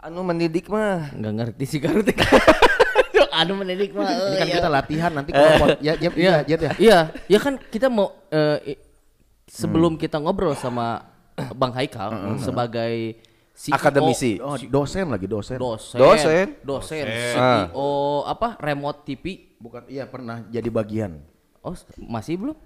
Anu 0.05 0.21
mendidik 0.21 0.69
mah 0.69 1.09
Enggak 1.11 1.33
ngerti 1.35 1.65
sih 1.67 1.81
Garut. 1.81 2.05
Anu 3.35 3.59
mendidik 3.59 3.91
mah. 3.91 4.07
Ini 4.07 4.37
kan 4.39 4.47
eh, 4.47 4.55
kita 4.55 4.69
latihan 4.71 5.11
nanti 5.11 5.31
kalau 5.35 5.51
mau 5.59 5.69
ya 5.87 5.99
ya 5.99 6.11
Iya, 6.15 6.35
ya, 6.47 6.57
ya. 6.61 6.73
Iya, 6.79 6.99
ya 7.27 7.39
kan 7.41 7.59
kita 7.59 7.89
mau 7.89 8.15
eh, 8.31 8.77
i- 8.77 8.81
sebelum 9.49 9.97
kita 9.97 10.23
ngobrol 10.23 10.55
sama 10.55 11.03
Bang 11.59 11.75
Haikal 11.75 12.39
sebagai 12.39 13.19
CEO, 13.51 13.75
akademisi. 13.75 14.39
Oh, 14.39 14.55
dosen 14.59 15.11
lagi 15.11 15.27
dosen. 15.27 15.59
dosen, 15.59 15.99
Dosen. 15.99 16.47
dosen, 16.63 17.07
Ah. 17.07 17.67
CEO 17.71 17.89
apa 18.23 18.55
remote 18.61 19.03
TV. 19.03 19.57
Bukan 19.59 19.83
iya 19.89 20.07
pernah 20.07 20.45
jadi 20.47 20.69
bagian. 20.69 21.19
Oh, 21.59 21.75
masih 21.97 22.39
belum? 22.39 22.57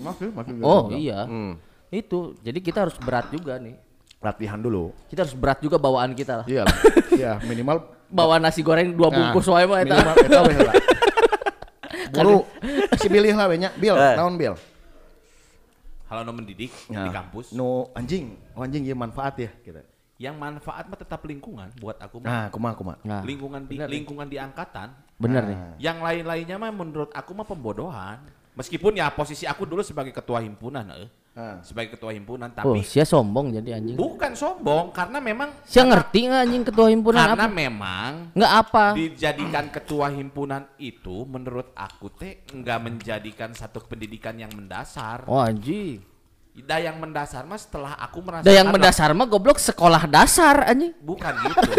Masih, 0.00 0.32
masih. 0.32 0.52
Oh, 0.64 0.88
iya. 0.90 1.26
Hmm. 1.28 1.60
Itu. 1.92 2.34
Jadi 2.40 2.58
kita 2.58 2.86
harus 2.86 2.96
berat 2.98 3.28
juga 3.28 3.60
nih. 3.60 3.76
Latihan 4.22 4.56
dulu. 4.56 4.94
Kita 5.06 5.26
harus 5.26 5.34
berat 5.34 5.58
juga 5.58 5.76
bawaan 5.76 6.14
kita 6.14 6.42
lah. 6.42 6.46
Iya. 6.46 6.62
Iya, 7.12 7.32
minimal 7.42 7.84
Bawa 8.06 8.36
nasi 8.36 8.60
goreng 8.60 8.92
dua 8.92 9.08
Nah, 9.08 9.16
bungkus 9.32 9.48
wae 9.48 9.64
mah 9.64 9.80
eta. 9.80 9.92
minimal 9.92 10.16
eta 10.16 10.40
lah. 10.62 10.74
Buru, 12.14 12.44
si 12.94 13.08
bilih 13.08 13.32
lah 13.32 13.48
we 13.48 13.56
nya. 13.56 13.72
Bil, 13.74 13.92
Eh. 13.92 14.14
naon 14.14 14.36
bil? 14.36 14.52
Kalau 16.04 16.22
nu 16.22 16.32
mendidik 16.34 16.68
Nah, 16.88 17.04
di 17.04 17.10
kampus, 17.10 17.50
Nu 17.50 17.88
anjing, 17.90 18.36
oh 18.52 18.60
anjing 18.60 18.84
ieu 18.84 18.92
manfaat 18.92 19.34
ya 19.38 19.50
kita. 19.58 19.80
yang 20.20 20.36
manfaat 20.36 20.86
mah 20.86 20.94
tetap 20.94 21.24
lingkungan 21.24 21.72
buat 21.76 21.98
aku 21.98 22.20
mah. 22.20 22.28
Nah, 22.28 22.46
kumaha 22.46 22.74
kumaha. 22.76 22.96
Nah, 23.02 23.24
lingkungan 23.24 23.64
di 23.64 23.74
bener 23.74 23.86
nih. 23.86 23.94
lingkungan 23.96 24.26
di 24.28 24.36
angkatan. 24.36 24.88
bener 25.18 25.42
nih. 25.44 25.58
Yang 25.80 25.98
lain-lainnya 25.98 26.56
mah 26.58 26.70
menurut 26.70 27.10
aku 27.10 27.32
mah 27.32 27.42
pembodohan. 27.42 28.22
Meskipun 28.52 28.92
ya 28.94 29.08
posisi 29.08 29.48
aku 29.48 29.64
dulu 29.64 29.80
sebagai 29.80 30.12
ketua 30.12 30.38
himpunan, 30.38 30.84
eh. 30.94 31.08
Ah. 31.32 31.64
sebagai 31.64 31.96
ketua 31.96 32.12
himpunan, 32.12 32.52
Oh, 32.60 32.76
tapi 32.76 32.84
sia 32.84 33.02
sombong 33.02 33.56
jadi 33.56 33.80
anjing. 33.80 33.96
bukan 33.96 34.36
sombong 34.36 34.92
karena 34.92 35.16
memang 35.16 35.48
Sia 35.64 35.80
ngerti 35.82 36.28
nggak 36.28 36.42
anjing 36.44 36.60
ketua 36.62 36.86
himpunan 36.86 37.24
karena 37.24 37.40
apa? 37.42 37.48
memang 37.48 38.10
Nggak 38.36 38.52
apa. 38.52 38.84
dijadikan 38.92 39.66
ketua 39.68 40.06
himpunan 40.12 40.68
itu 40.76 41.24
menurut 41.24 41.72
aku 41.72 42.12
teh 42.12 42.44
nggak 42.46 42.78
menjadikan 42.78 43.50
satu 43.50 43.80
pendidikan 43.80 44.36
yang 44.36 44.52
mendasar. 44.52 45.24
Oh 45.24 45.40
anjing. 45.40 46.04
Da 46.52 46.76
yang 46.76 47.00
mendasar 47.00 47.48
mah 47.48 47.56
setelah 47.56 47.96
aku 47.96 48.20
merasa 48.20 48.44
Da 48.44 48.52
yang 48.52 48.68
mendasar 48.68 49.08
mah 49.16 49.24
goblok 49.24 49.56
sekolah 49.56 50.04
dasar 50.04 50.68
anjing. 50.68 50.92
bukan 51.00 51.32
gitu. 51.48 51.72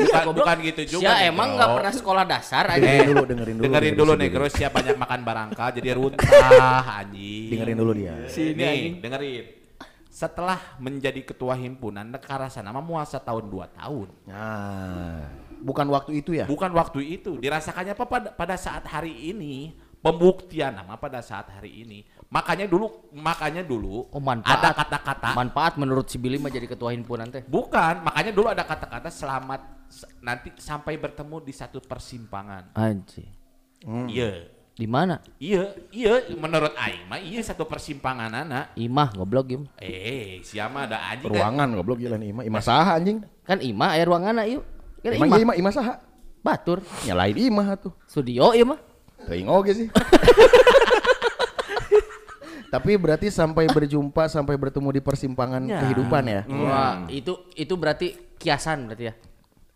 bukan, 0.00 0.24
bukan 0.32 0.56
gitu 0.64 0.82
juga. 0.96 1.12
Negro. 1.12 1.28
emang 1.28 1.48
nggak 1.60 1.70
pernah 1.76 1.92
sekolah 1.92 2.24
dasar 2.24 2.64
Dengerin 2.72 2.88
anjing. 2.88 3.08
dulu, 3.12 3.22
dengerin 3.28 3.54
dulu. 3.54 3.64
dengerin 3.68 3.94
dulu 4.00 4.12
negro 4.16 4.44
Billy. 4.48 4.56
siap 4.56 4.72
banyak 4.72 4.96
makan 4.96 5.20
barangka 5.28 5.64
jadi 5.76 5.88
runtah 5.92 7.04
anjing. 7.04 7.48
Dengerin 7.52 7.76
dulu 7.76 7.92
dia. 7.92 8.14
Sini 8.32 8.96
dengerin. 8.96 9.44
Setelah 10.08 10.56
menjadi 10.80 11.20
ketua 11.20 11.52
himpunan 11.60 12.08
negara 12.08 12.48
sana 12.48 12.72
mah 12.72 12.80
muasa 12.80 13.20
tahun 13.20 13.44
2 13.50 13.76
tahun. 13.76 14.08
Nah, 14.24 15.26
bukan 15.60 15.86
waktu 15.92 16.24
itu 16.24 16.32
ya? 16.32 16.48
Bukan 16.48 16.72
waktu 16.72 17.20
itu. 17.20 17.36
Dirasakannya 17.44 17.92
apa 17.92 18.06
pada, 18.08 18.28
pada 18.32 18.56
saat 18.56 18.88
hari 18.88 19.34
ini? 19.34 19.74
Pembuktian 20.04 20.76
nama 20.76 21.00
pada 21.00 21.18
saat 21.24 21.48
hari 21.48 21.80
ini. 21.80 22.04
Makanya 22.32 22.66
dulu, 22.66 23.10
makanya 23.14 23.62
dulu 23.62 24.10
Oh 24.10 24.18
manfaat. 24.18 24.58
ada 24.58 24.70
kata-kata. 24.74 25.30
Manfaat 25.38 25.78
menurut 25.78 26.10
si 26.10 26.18
Billy 26.18 26.40
mah 26.40 26.50
jadi 26.50 26.66
ketua 26.66 26.90
himpunan 26.90 27.30
teh. 27.30 27.44
Bukan, 27.46 28.02
makanya 28.02 28.32
dulu 28.34 28.50
ada 28.50 28.64
kata-kata 28.66 29.08
selamat 29.12 29.60
nanti 30.24 30.50
sampai 30.58 30.98
bertemu 30.98 31.36
di 31.44 31.52
satu 31.54 31.78
persimpangan. 31.78 32.74
Anjing. 32.74 33.30
Iya. 34.10 34.50
Di 34.74 34.90
mana? 34.90 35.22
Iya, 35.38 35.70
iya 35.94 36.34
menurut 36.34 36.74
aing 36.74 37.06
mah 37.06 37.22
iya 37.22 37.38
satu 37.46 37.62
persimpangan 37.62 38.34
anak. 38.34 38.74
Imah 38.74 39.14
goblok 39.14 39.54
Gim. 39.54 39.62
Eh, 39.78 40.42
siapa 40.42 40.90
ada 40.90 40.98
anjing 41.14 41.30
kan? 41.30 41.38
Ruangan 41.38 41.68
goblok 41.78 42.02
gila 42.02 42.18
nih 42.18 42.34
Ima. 42.34 42.42
Ima 42.42 42.58
saha 42.58 42.98
anjing? 42.98 43.22
Kan 43.46 43.62
Imah 43.62 43.94
air 43.94 44.10
ruangan 44.10 44.42
yuk. 44.42 44.66
Kan 45.06 45.14
Imah. 45.14 45.26
iya 45.30 45.42
Ima, 45.46 45.54
Ima 45.54 45.70
saha? 45.70 46.02
Batur. 46.42 46.82
Nyalain 47.06 47.38
Ima 47.38 47.78
tuh. 47.78 47.94
Studio 48.10 48.50
ieu 48.50 48.66
mah. 48.66 48.82
Teuing 49.30 49.46
oge 49.46 49.72
sih. 49.78 49.88
Tapi 52.74 52.98
berarti 52.98 53.30
sampai 53.30 53.70
berjumpa 53.70 54.26
sampai 54.26 54.58
bertemu 54.58 54.98
di 54.98 55.00
persimpangan 55.00 55.62
Ya. 55.62 55.78
kehidupan 55.86 56.22
ya. 56.26 56.40
Wah, 56.50 57.06
itu 57.06 57.38
itu 57.54 57.74
berarti 57.78 58.18
kiasan 58.34 58.90
berarti 58.90 59.04
ya. 59.06 59.14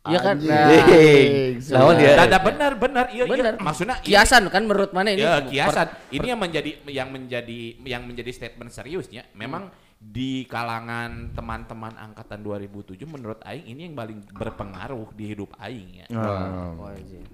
Iya 0.08 0.18
kan? 0.18 0.36
Nah, 0.40 0.66
Hei, 0.88 1.60
naon 1.68 1.94
dia? 2.00 2.16
Ada 2.16 2.38
benar 2.40 2.72
benar 2.74 3.04
iya 3.12 3.28
iya. 3.28 3.54
Maksudnya 3.54 4.00
ini- 4.00 4.06
kiasan 4.08 4.48
kan 4.48 4.64
menurut 4.64 4.90
mana 4.90 5.12
ini? 5.12 5.20
Ya, 5.22 5.38
Per- 5.38 5.52
kiasan. 5.52 5.86
ini 6.10 6.26
yang 6.26 6.40
menjadi 6.40 6.70
yang 6.88 7.08
menjadi 7.12 7.60
yang 7.84 8.02
menjadi 8.02 8.30
statement 8.32 8.72
seriusnya. 8.72 9.28
Memang 9.36 9.68
di 9.98 10.46
kalangan 10.46 11.34
teman-teman 11.34 11.92
angkatan 11.92 12.40
2007 12.40 13.04
menurut 13.04 13.38
aing 13.44 13.66
ini 13.68 13.86
yang 13.86 13.94
paling 13.94 14.22
berpengaruh 14.32 15.10
di 15.12 15.24
hidup 15.28 15.54
aing 15.60 16.02
ya. 16.02 16.06
Anjing. 16.10 17.26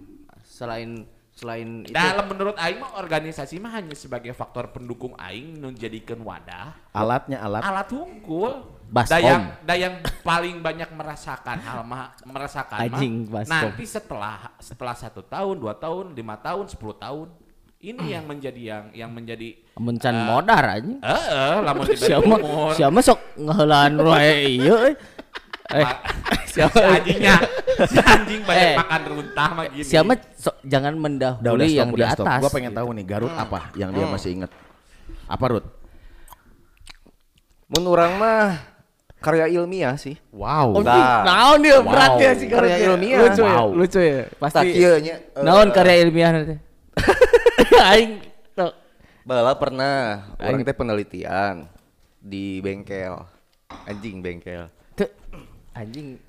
Selain 0.42 1.08
selain 1.34 1.82
itu 1.82 1.90
Dalam 1.90 2.30
menurut 2.30 2.54
aing 2.54 2.78
mah 2.78 2.94
organisasi 2.94 3.58
mah 3.58 3.74
hanya 3.74 3.94
sebagai 3.98 4.30
faktor 4.32 4.70
pendukung 4.70 5.18
aing 5.18 5.58
menjadikan 5.58 6.22
wadah 6.22 6.78
Alatnya 6.94 7.42
alat. 7.42 7.62
alat 7.62 7.88
hunkul. 7.90 8.70
Baskom. 8.84 9.10
Da 9.10 9.18
yang, 9.18 9.42
da 9.66 9.74
yang 9.74 9.94
paling 10.22 10.62
banyak 10.62 10.86
merasakan 10.94 11.58
hal 11.58 11.82
mah 11.82 12.14
merasakan 12.22 12.78
mah 12.78 12.86
Anjing, 12.86 13.26
baskom. 13.26 13.50
nanti 13.50 13.84
setelah 13.84 14.36
setelah 14.62 14.94
satu 14.94 15.26
tahun, 15.26 15.58
dua 15.58 15.74
tahun, 15.74 16.14
lima 16.14 16.38
tahun, 16.38 16.70
sepuluh 16.70 16.94
tahun 16.94 17.26
ini 17.82 18.14
yang 18.14 18.24
menjadi 18.24 18.62
yang 18.62 18.84
yang 18.94 19.10
menjadi 19.10 19.58
mencan 19.76 20.14
modar 20.24 20.62
anjing. 20.78 21.02
Eh, 21.02 21.10
eh, 21.10 21.56
lamun 21.60 21.84
Siapa 21.92 22.34
siapa 22.72 22.98
sok 23.02 23.20
ngeheulaan 23.36 23.92
wae 23.98 24.32
ieu 24.54 24.70
euy. 24.70 24.94
Eh, 25.74 25.82
Ma- 25.82 26.00
siapa 26.46 27.02
si 27.02 27.12
anjing 28.04 28.42
banyak 28.42 28.66
Eh, 28.66 28.74
makan 28.76 29.00
runtah 29.06 29.48
mah 29.50 29.64
gini. 29.68 29.82
siapa 29.82 30.12
sok 30.32 30.56
jangan 30.62 30.92
Udah, 30.92 31.02
mendahului 31.02 31.50
udah 31.50 31.66
stop, 31.66 31.76
yang 31.76 31.88
di 31.88 31.94
udah 31.96 32.08
stop. 32.10 32.24
atas. 32.24 32.40
Gua 32.40 32.50
pengen 32.50 32.72
tahu 32.72 32.88
nih 32.92 33.04
Garut 33.04 33.32
apa 33.32 33.58
yang 33.74 33.90
dia 33.90 34.06
masih 34.06 34.30
inget. 34.32 34.50
Apa 35.24 35.44
Rut? 35.48 35.64
Mun 37.66 37.84
urang 37.84 38.14
mah 38.14 38.60
karya 39.18 39.48
ilmiah 39.50 39.96
sih. 39.96 40.20
Wow. 40.30 40.76
Oh, 40.76 40.82
Nah. 40.82 41.24
naon 41.24 41.58
dia 41.58 41.80
Wow. 41.80 41.88
berat 41.88 42.12
ya 42.18 42.30
si 42.34 42.44
Karya 42.44 42.76
karya 42.76 42.86
ilmiah. 42.86 43.18
Lucu 43.20 43.40
ya, 43.40 43.54
Wow. 43.56 43.66
lucu 43.72 44.00
ya. 44.00 44.20
Tak 44.22 44.36
Pasti. 44.38 44.68
kieu 44.70 44.94
nya. 45.00 45.14
eh, 45.16 45.42
Naon 45.42 45.68
karya 45.70 45.94
ilmiah 46.00 46.30
nanti? 46.30 46.54
Aing 47.88 48.20
tuh. 48.52 48.72
Bala 49.24 49.56
pernah 49.56 49.96
orang 50.36 50.60
teh 50.60 50.76
penelitian 50.76 51.64
di 52.20 52.60
bengkel. 52.60 53.16
Anjing 53.88 54.20
bengkel. 54.20 54.68
Anjing 55.74 56.22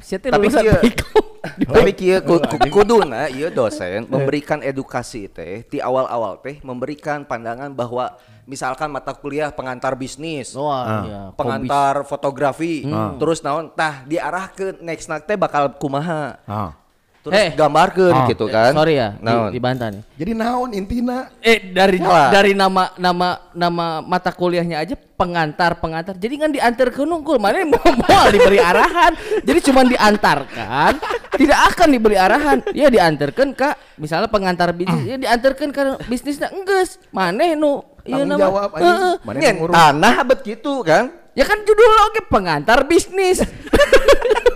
Siapa 0.00 0.32
tapi 0.32 0.48
Pikom? 0.80 1.28
tapi 1.70 1.92
ku- 2.24 2.42
kuduna 2.72 3.30
ieu 3.30 3.48
dosen 3.52 4.08
memberikan 4.10 4.58
edukasi 4.58 5.30
teh 5.30 5.62
di 5.70 5.78
awal-awal 5.78 6.42
teh 6.42 6.58
memberikan 6.66 7.22
pandangan 7.22 7.70
bahwa 7.70 8.18
misalkan 8.48 8.88
mata 8.88 9.12
kuliah 9.12 9.52
pengantar 9.52 9.92
bisnis, 9.94 10.56
iya. 11.04 11.20
pengantar 11.36 12.02
fotografi, 12.08 12.88
terus 13.20 13.44
naon 13.44 13.68
tah 13.70 14.02
diarah 14.08 14.48
ke 14.50 14.80
next 14.80 15.06
teh 15.28 15.36
bakal 15.36 15.76
kumaha. 15.76 16.40
Ah. 16.48 16.72
Terus 17.18 17.34
Eh. 17.34 17.50
gambarkeun 17.52 18.14
Ah. 18.14 18.26
gitu 18.26 18.46
Eh, 18.46 18.52
kan. 18.52 18.72
sorry 18.72 18.94
ya, 18.94 19.18
Naon? 19.18 19.50
di, 19.50 19.58
dibantah 19.58 19.88
nih. 19.90 20.02
Jadi 20.14 20.32
naon 20.32 20.70
intina? 20.70 21.18
Eh 21.38 21.58
dari 21.68 21.98
Salah. 21.98 22.30
dari 22.30 22.52
nama 22.54 22.94
nama 22.94 23.28
nama 23.52 23.86
mata 24.00 24.30
kuliahnya 24.30 24.78
aja 24.78 24.94
pengantar 24.94 25.76
pengantar. 25.76 26.14
Jadi 26.14 26.34
kan 26.36 26.48
diantar 26.48 26.88
ke 26.88 27.02
nungkul, 27.02 27.36
mana 27.36 27.58
mau 27.66 27.82
mau 27.82 28.24
diberi 28.30 28.62
arahan. 28.62 29.12
Jadi 29.42 29.58
cuma 29.60 29.82
diantarkan, 29.82 30.92
tidak 31.34 31.58
akan 31.74 31.88
diberi 31.90 32.16
arahan. 32.16 32.58
Ya 32.70 32.86
diantarkan 32.86 33.50
kak, 33.50 33.98
misalnya 33.98 34.30
pengantar 34.30 34.70
bisnis, 34.70 35.02
ya 35.04 35.16
diantarkan 35.18 35.68
ke 35.68 35.82
bisnisnya 36.06 36.48
enggeus. 36.48 37.02
Mana 37.10 37.50
nu? 37.52 37.82
Iya 38.06 38.24
nama. 38.24 38.40
jawab 38.40 38.70
anjing. 38.72 39.20
Mana 39.20 39.38
tanah 39.68 40.14
bet 40.24 40.40
gitu 40.40 40.80
kan. 40.80 41.10
Ya 41.34 41.42
kan 41.42 41.60
judul 41.60 41.92
oke 42.08 42.20
pengantar 42.26 42.82
bisnis. 42.82 43.42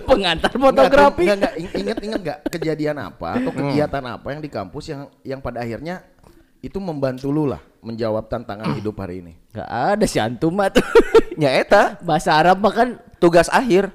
pengantar 0.03 0.51
fotografi. 0.53 1.23
Enggak, 1.25 1.37
enggak, 1.39 1.53
ing- 1.57 1.73
inget 1.79 1.97
inget 2.03 2.19
enggak 2.21 2.39
kejadian 2.51 2.95
apa 2.99 3.39
atau 3.39 3.51
kegiatan 3.51 4.03
apa 4.05 4.27
yang 4.29 4.41
di 4.43 4.49
kampus 4.51 4.83
yang 4.91 5.01
yang 5.25 5.39
pada 5.39 5.63
akhirnya 5.63 6.03
itu 6.63 6.79
membantu 6.79 7.27
lu 7.27 7.43
lah 7.43 7.59
menjawab 7.83 8.31
tantangan 8.31 8.71
hidup 8.79 8.95
hari 9.03 9.19
ini. 9.19 9.33
Gak 9.51 9.67
ada 9.67 10.05
si 10.07 10.15
antum 10.19 10.55
mah 10.55 10.71
tuh. 10.71 10.83
Nya 11.35 11.51
eta 11.61 11.99
Bahasa 11.99 12.31
Arab 12.39 12.63
mah 12.63 12.71
kan 12.71 12.89
tugas 13.19 13.51
akhir. 13.51 13.91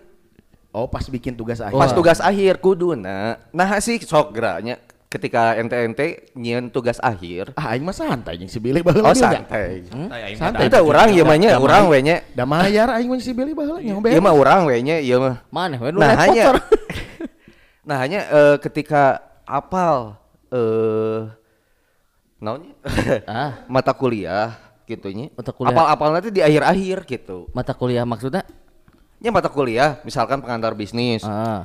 Oh, 0.68 0.84
pas 0.84 1.04
bikin 1.08 1.32
tugas 1.32 1.64
akhir. 1.64 1.80
Pas 1.80 1.96
tugas 1.96 2.20
akhir 2.20 2.60
kuduna. 2.60 3.40
Nah 3.56 3.80
sih 3.80 3.96
sok 4.04 4.36
geranya 4.36 4.76
ketika 5.08 5.56
ente-ente 5.56 6.28
nyieun 6.36 6.68
tugas 6.68 7.00
akhir. 7.00 7.56
Ah, 7.56 7.72
aing 7.72 7.80
mah 7.80 7.96
santai 7.96 8.36
jeung 8.36 8.52
si 8.52 8.60
Billy 8.60 8.84
baheula. 8.84 9.08
Oh 9.08 9.16
santai. 9.16 9.88
Aing 9.88 10.36
Santai. 10.36 10.68
Itu 10.68 10.76
urang 10.84 11.08
ieu 11.10 11.24
mah 11.24 11.40
nya, 11.40 11.56
urang 11.56 11.88
we 11.88 12.04
nya. 12.04 12.20
Da 12.36 12.44
mayar 12.44 12.92
aing 12.92 13.08
mah 13.08 13.16
si 13.18 13.32
Billy 13.32 13.56
baheula 13.56 13.80
nya 13.80 13.96
Ieu 13.96 14.20
mah 14.20 14.36
urang 14.36 14.68
we 14.68 14.76
nya, 14.84 15.00
ieu 15.00 15.16
mah. 15.16 15.40
mana 15.48 15.80
we 15.80 15.88
Nah 15.90 16.12
repot 16.12 16.20
hanya. 16.22 16.44
Nah 17.88 17.96
hanya 18.04 18.20
eh, 18.28 18.56
ketika 18.60 19.16
apal 19.48 20.20
eh 20.52 21.24
naonnya? 22.36 22.76
Ah. 23.24 23.64
mata 23.64 23.96
kuliah 23.96 24.60
gitu 24.84 25.08
nya. 25.08 25.32
Mata 25.32 25.56
kuliah. 25.56 25.72
Apal-apal 25.72 26.08
nanti 26.12 26.28
di 26.28 26.44
akhir-akhir 26.44 27.08
gitu. 27.08 27.48
Mata 27.56 27.72
kuliah 27.72 28.04
maksudnya? 28.04 28.44
Nya 29.24 29.32
mata 29.32 29.48
kuliah 29.48 30.04
misalkan 30.04 30.44
pengantar 30.44 30.76
bisnis. 30.76 31.24
Ah. 31.24 31.64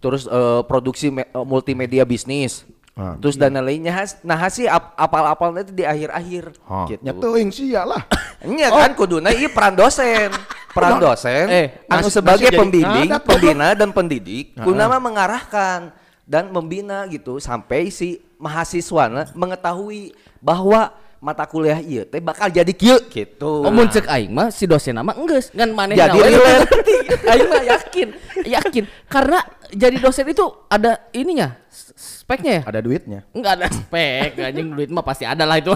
terus 0.00 0.24
eh, 0.24 0.62
produksi 0.64 1.12
me- 1.12 1.28
eh, 1.28 1.44
multimedia 1.44 2.08
bisnis 2.08 2.64
Ah. 3.00 3.16
terus 3.16 3.34
dan 3.34 3.56
lainnya 3.56 3.88
has 3.90 4.20
nah 4.20 4.36
sih 4.46 4.68
ap 4.68 4.92
apal-apal 4.92 5.50
nanti 5.50 5.72
di 5.72 5.82
akhir-akhir 5.82 6.52
Oh, 6.68 6.84
gitu. 6.84 7.00
Nya 7.00 7.16
teuing 7.16 7.48
sia 7.48 7.82
lah. 7.82 8.04
Nya 8.42 8.68
kan 8.68 8.92
kuduna 8.92 9.32
ieu 9.32 9.48
peran 9.48 9.72
dosen. 9.72 10.28
Peran 10.70 11.00
dosen 11.00 11.48
Eh, 11.48 11.66
anu 11.88 12.06
nasi- 12.06 12.14
sebagai 12.14 12.44
nasi 12.44 12.52
jadi 12.52 12.60
pembimbing 12.60 13.08
ngadat, 13.10 13.24
pembina 13.24 13.66
dan 13.72 13.90
pendidik 13.90 14.52
kuna 14.54 14.84
mah 14.86 15.00
mengarahkan 15.00 15.90
dan 16.22 16.46
membina 16.46 17.08
gitu. 17.08 17.40
Sampai 17.40 17.88
si 17.88 18.20
mahasiswa 18.36 19.08
mengetahui 19.34 20.12
bahwa 20.38 20.92
mata 21.18 21.44
kuliah 21.44 21.76
ieu 21.78 22.04
teh 22.04 22.16
bakal 22.18 22.48
jadi 22.48 22.70
kieu 22.70 22.96
gitu. 23.02 23.60
Oh, 23.60 23.68
mun 23.68 23.84
ceuk 23.86 24.06
aing 24.06 24.30
mah 24.30 24.48
si 24.48 24.64
dosen 24.64 24.94
mah 24.94 25.12
enggeus. 25.12 25.50
Ngan 25.50 25.70
maneh 25.70 25.94
Jadi 25.94 26.16
relate. 26.16 26.38
ngerti. 26.70 26.96
aing 27.26 27.46
mah 27.46 27.62
yakin, 27.66 28.08
yakin. 28.46 28.84
Karena 29.04 29.38
jadi 29.68 29.96
dosen 29.98 30.24
itu 30.26 30.44
ada 30.66 31.02
ininya 31.10 31.58
s- 31.66 32.19
speknya 32.30 32.52
ya? 32.54 32.62
Ada 32.62 32.78
duitnya. 32.78 33.20
Enggak 33.34 33.52
ada 33.58 33.66
spek, 33.74 34.38
anjing 34.38 34.70
duit 34.70 34.90
mah 34.94 35.02
pasti 35.02 35.26
ada 35.26 35.42
lah 35.42 35.58
itu. 35.58 35.74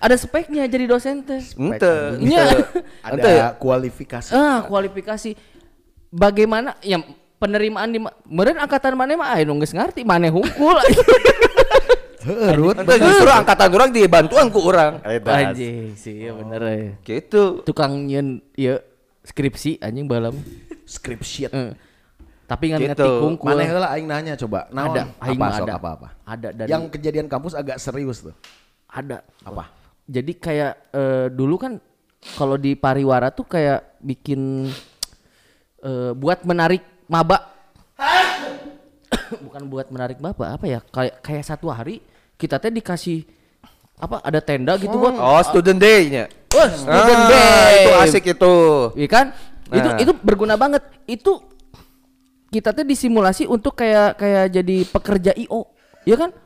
ada 0.00 0.16
speknya 0.16 0.64
jadi 0.64 0.88
dosen 0.88 1.20
teh. 1.20 1.44
ente 1.60 1.94
Nya. 2.24 2.64
Ada 3.04 3.52
kualifikasi. 3.60 4.32
Ah, 4.32 4.64
kualifikasi 4.64 5.36
bagaimana 6.08 6.72
ya 6.80 7.04
penerimaan 7.36 7.92
di 7.92 8.00
meureun 8.24 8.56
angkatan 8.56 8.96
maneh 8.96 9.20
mah 9.20 9.36
aya 9.36 9.44
nu 9.44 9.60
geus 9.60 9.76
ngarti 9.76 10.08
maneh 10.08 10.32
hungkul. 10.32 10.80
Heeh, 12.24 12.56
Rut. 12.56 12.80
Ente 12.80 12.96
justru 12.96 13.28
angkatan 13.28 13.68
orang 13.76 13.92
dibantuan 13.92 14.48
ku 14.48 14.64
orang 14.64 15.04
Anjing 15.04 15.92
sih, 16.00 16.24
iya 16.24 16.32
bener 16.32 16.60
ya. 16.64 16.92
gitu 17.04 17.60
Tukang 17.60 18.08
nyeun 18.08 18.40
ieu 18.56 18.80
skripsi 19.20 19.84
anjing 19.84 20.08
balam. 20.08 20.32
Script 20.88 21.28
shit. 21.28 21.52
Tapi 22.44 22.64
ngan 22.70 22.80
Gitu. 22.80 22.88
ngetik 22.92 23.12
hungkul. 23.20 23.48
Mana 23.48 23.62
heula 23.64 23.88
aing 23.90 24.04
nanya 24.04 24.34
coba. 24.36 24.68
Naon? 24.68 24.92
Ada, 24.92 25.02
aing 25.18 25.40
apa 25.40 25.56
ada. 25.56 25.72
apa-apa? 25.74 26.08
Ada 26.22 26.48
dari 26.52 26.68
Yang 26.68 26.82
kejadian 26.92 27.26
kampus 27.26 27.52
agak 27.52 27.76
serius 27.78 28.20
tuh. 28.20 28.36
ada. 28.86 29.24
Apa? 29.42 29.72
Jadi 30.04 30.32
kayak 30.34 30.72
eh, 30.92 31.26
dulu 31.28 31.56
kan 31.56 31.72
kalau 32.36 32.54
di 32.54 32.72
pariwara 32.74 33.28
tuh 33.28 33.44
kayak 33.44 33.96
bikin 33.98 34.68
eh, 35.80 36.12
buat 36.12 36.44
menarik 36.44 36.84
maba. 37.06 37.50
Bukan 39.44 39.62
buat 39.66 39.88
menarik 39.88 40.18
maba, 40.18 40.54
apa 40.54 40.64
ya? 40.64 40.80
Kayak 40.84 41.14
kayak 41.20 41.44
satu 41.44 41.68
hari 41.68 42.04
kita 42.36 42.58
teh 42.58 42.68
dikasih 42.68 43.24
apa 43.94 44.18
ada 44.20 44.42
tenda 44.42 44.74
gitu 44.74 44.98
buat 44.98 45.14
oh 45.14 45.38
student 45.40 45.78
day-nya 45.78 46.26
Wah, 46.50 46.66
student 46.66 47.14
Ah, 47.14 47.30
day. 47.30 47.74
itu 47.78 47.90
asik 48.02 48.24
itu 48.26 48.54
Iya 48.98 49.06
kan? 49.08 49.26
Itu 49.70 49.88
Nah. 49.88 49.96
itu 49.96 50.12
berguna 50.18 50.54
banget. 50.54 50.82
Itu 51.04 51.40
kita 52.54 52.70
tuh 52.70 52.86
disimulasi 52.86 53.50
untuk 53.50 53.74
kayak 53.74 54.14
kayak 54.14 54.44
jadi 54.54 54.76
pekerja 54.86 55.32
IO. 55.34 55.66
Iya 56.06 56.16
kan? 56.16 56.30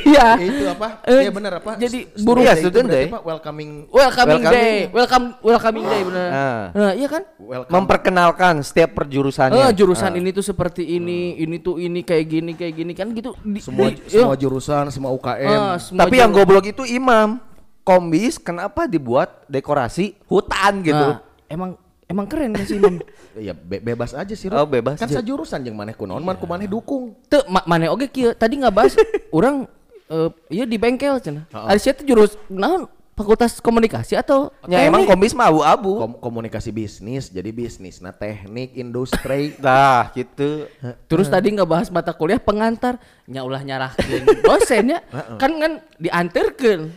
Iya. 0.00 0.40
itu 0.42 0.64
apa? 0.66 1.04
Eh, 1.06 1.28
Iya 1.28 1.30
benar 1.30 1.52
apa? 1.62 1.76
jadi 1.76 2.08
buruh. 2.24 2.42
Iya, 2.42 2.58
itu 2.58 2.66
student 2.66 2.88
day. 2.88 3.06
apa? 3.06 3.20
Welcoming 3.22 3.70
Welcoming, 3.86 4.42
Welcoming. 4.42 4.50
day, 4.50 4.74
welcome 4.90 5.26
welcoming 5.38 5.84
day 5.86 6.00
benar. 6.02 6.28
Ah. 6.32 6.62
Nah, 6.74 6.92
iya 6.96 7.06
kan? 7.06 7.22
welcome. 7.38 7.70
memperkenalkan 7.70 8.54
setiap 8.64 8.90
perjurusannya 8.96 9.60
Eh, 9.60 9.72
jurusan 9.76 10.16
ini 10.18 10.34
tuh 10.34 10.42
seperti 10.42 10.82
ini, 10.82 11.38
ini 11.38 11.62
tuh 11.62 11.78
ini 11.78 12.02
kayak 12.02 12.24
gini 12.26 12.52
kayak 12.56 12.74
gini 12.74 12.92
kan 12.96 13.12
gitu. 13.12 13.36
Di- 13.44 13.62
semua 13.62 13.92
di- 13.92 14.02
semua 14.08 14.34
iya. 14.34 14.40
jurusan, 14.40 14.84
semua 14.90 15.10
UKM. 15.14 15.46
Ah, 15.52 15.76
semua 15.78 16.00
tapi 16.02 16.16
yang 16.18 16.32
goblok 16.32 16.64
itu 16.66 16.82
imam 16.88 17.38
kombis 17.86 18.40
kenapa 18.40 18.88
dibuat 18.88 19.44
dekorasi 19.46 20.16
hutan 20.26 20.80
gitu 20.82 21.06
Nah, 21.16 21.22
emang 21.46 21.70
emang 22.10 22.26
keren 22.26 22.50
kan 22.50 22.66
sih, 22.66 22.76
Mam. 22.76 22.98
Ya 23.38 23.54
be- 23.54 23.78
bebas 23.78 24.10
aja 24.10 24.34
sih. 24.34 24.50
Oh, 24.50 24.66
bebas. 24.66 24.98
Kan 24.98 25.06
sajurusan 25.06 25.62
jeung 25.62 25.78
maneh 25.78 25.94
kunaon, 25.94 26.20
man 26.20 26.34
ku 26.34 26.44
maneh 26.44 26.66
dukung. 26.66 27.14
Teu 27.30 27.46
ma 27.46 27.62
mana 27.62 27.88
oge 27.88 28.10
kieu 28.10 28.34
tadi 28.34 28.58
nggak 28.58 28.74
bahas 28.74 28.98
orang 29.30 29.70
eh 30.12 30.28
iya 30.50 30.64
di 30.66 30.74
bengkel 30.74 31.16
cenah. 31.16 31.46
Ari 31.48 31.78
sia 31.78 31.94
teh 31.94 32.02
jurus 32.02 32.34
naon 32.50 32.90
fakultas 33.14 33.60
komunikasi 33.60 34.16
atau 34.16 34.48
ya 34.64 34.80
emang 34.80 35.04
teknik? 35.04 35.12
kombis 35.12 35.32
mah 35.36 35.52
abu-abu 35.52 35.92
Kom- 36.00 36.18
komunikasi 36.18 36.72
bisnis, 36.72 37.28
jadi 37.28 37.52
bisnis. 37.52 38.00
Nah, 38.00 38.10
teknik, 38.10 38.72
industri. 38.74 39.52
dah 39.62 40.08
gitu 40.16 40.64
Terus 41.04 41.28
tadi 41.28 41.52
nggak 41.52 41.68
bahas 41.68 41.92
mata 41.92 42.16
kuliah 42.16 42.40
pengantar, 42.40 42.96
nya 43.28 43.44
ulah 43.44 43.60
nyarahkeun 43.60 44.24
dosennya. 44.40 45.04
kan 45.36 45.52
kan 45.52 45.72
diantarkeun. 46.00 46.90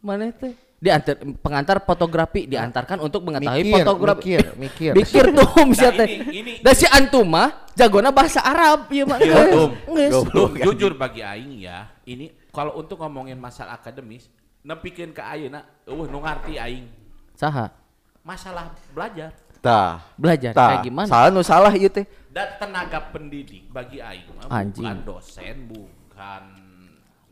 Mana 0.00 0.32
teh? 0.32 0.56
Diantar 0.84 1.16
pengantar 1.40 1.80
fotografi 1.80 2.44
diantarkan 2.44 3.00
untuk 3.00 3.24
mengetahui 3.24 3.64
Mikir, 3.64 3.76
fotografi. 3.80 4.20
mikir, 4.36 4.44
mikir. 4.60 4.92
Mikir 4.92 5.24
tuh 5.32 5.64
misalnya 5.64 6.04
Nah, 6.04 6.28
ini- 6.28 6.60
Da 6.60 6.76
si 6.76 6.84
antum 6.84 7.24
mah 7.24 7.72
jagona 7.72 8.12
bahasa 8.12 8.44
Arab 8.44 8.92
ieu 8.92 9.08
mah. 9.08 9.16
Iya, 9.16 10.12
jujur 10.60 10.92
bagi 11.00 11.24
aing 11.24 11.64
ya, 11.64 11.88
ini 12.04 12.36
kalau 12.52 12.76
untuk 12.76 13.00
ngomongin 13.00 13.40
masalah 13.40 13.80
akademis, 13.80 14.28
nepikeun 14.60 15.10
ke 15.10 15.24
ayeuna, 15.24 15.64
eueuh 15.88 16.04
nu 16.04 16.20
ngarti 16.20 16.60
aing. 16.60 16.84
Saha? 17.32 17.72
Masalah 18.20 18.72
belajar 18.92 19.32
dah 19.58 19.96
Belajar 20.20 20.52
Tah, 20.52 20.68
kayak 20.76 20.84
gimana? 20.84 21.08
salah 21.08 21.28
nu 21.32 21.40
salah 21.40 21.72
ieu 21.72 21.88
teh 21.88 22.04
dan 22.28 22.60
tenaga 22.60 23.00
pendidik 23.08 23.64
bagi 23.72 23.96
aing 23.96 24.28
mah 24.36 24.44
bukan 24.68 24.96
dosen, 25.00 25.56
bukan 25.64 26.42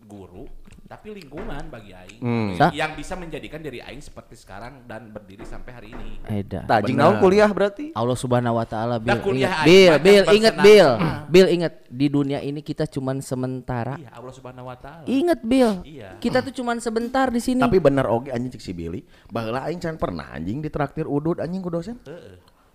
guru, 0.02 0.48
tapi 0.92 1.09
lingkungan 1.16 1.72
bagi 1.72 1.88
aing. 1.90 2.20
Hmm. 2.20 2.48
Sa- 2.52 2.68
Yang 2.68 3.00
bisa 3.00 3.16
menjadikan 3.16 3.64
diri 3.64 3.81
aing 3.81 3.98
seperti 3.98 4.37
sekarang 4.37 4.85
dan 4.85 5.09
berdiri 5.09 5.40
sampai 5.42 5.72
hari 5.72 5.88
ini. 5.88 6.20
Eda. 6.22 6.68
Benar. 6.68 6.92
naon 6.92 7.16
kuliah 7.16 7.48
berarti 7.48 7.96
Allah 7.96 8.12
Subhanahu 8.12 8.61
wa 8.61 8.66
taala 8.68 9.00
Bill. 9.00 9.09
Dah 9.09 9.18
kuliah 9.18 9.48
Ingat, 9.48 9.64
banyak 9.64 10.05
Bill, 10.05 10.24
ingat 10.31 10.55
Bill. 10.55 10.90
bersenang-senang. 10.92 11.33
Bill 11.33 11.48
ingat 11.48 11.72
di 11.88 12.07
dunia 12.07 12.38
ini 12.38 12.61
kita 12.61 12.85
cuman 12.87 13.16
sementara. 13.18 13.96
Iya, 13.96 14.12
Allah 14.12 14.35
Subhanahu 14.37 14.68
wa 14.68 14.76
taala. 14.76 15.05
Ingat 15.09 15.40
Bill. 15.40 15.72
Iya. 15.83 16.20
Kita 16.20 16.44
tuh 16.44 16.52
cuman 16.52 16.76
sebentar 16.76 17.33
di 17.33 17.40
sini. 17.40 17.59
Tapi 17.59 17.81
bener 17.81 18.05
oge 18.07 18.28
anjing 18.28 18.52
cek 18.52 18.61
si 18.61 18.76
Billy. 18.76 19.00
Baheula 19.26 19.64
aing 19.64 19.81
can 19.81 19.96
pernah 19.96 20.28
anjing 20.28 20.61
ditraktir 20.61 21.09
udud 21.09 21.40
anjing 21.40 21.59
ku 21.59 21.72
dosen. 21.72 21.96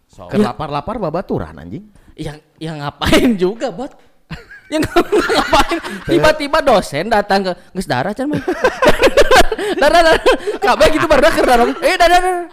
So, 0.08 0.26
Keur 0.26 0.40
lapar-lapar 0.40 0.98
babaturan 0.98 1.54
anjing. 1.54 1.92
yang 2.16 2.42
yang 2.58 2.80
ngapain 2.80 3.38
juga, 3.46 3.70
Bot? 3.70 3.94
Yang 4.68 4.84
ngapain? 5.36 5.80
Tiba-tiba 6.04 6.60
dosen 6.60 7.08
datang 7.08 7.40
ke 7.44 7.52
geus 7.76 7.88
darah 7.88 8.12
can 8.12 8.32
mah. 8.32 8.42
Darah 9.82 10.02
darah. 10.06 10.24
Kabeh 10.62 10.88
gitu 10.94 11.06
baru 11.10 11.30
keur 11.34 11.46
darah. 11.48 11.66
Eh 11.82 11.96
darah 11.98 12.20
darah. 12.22 12.48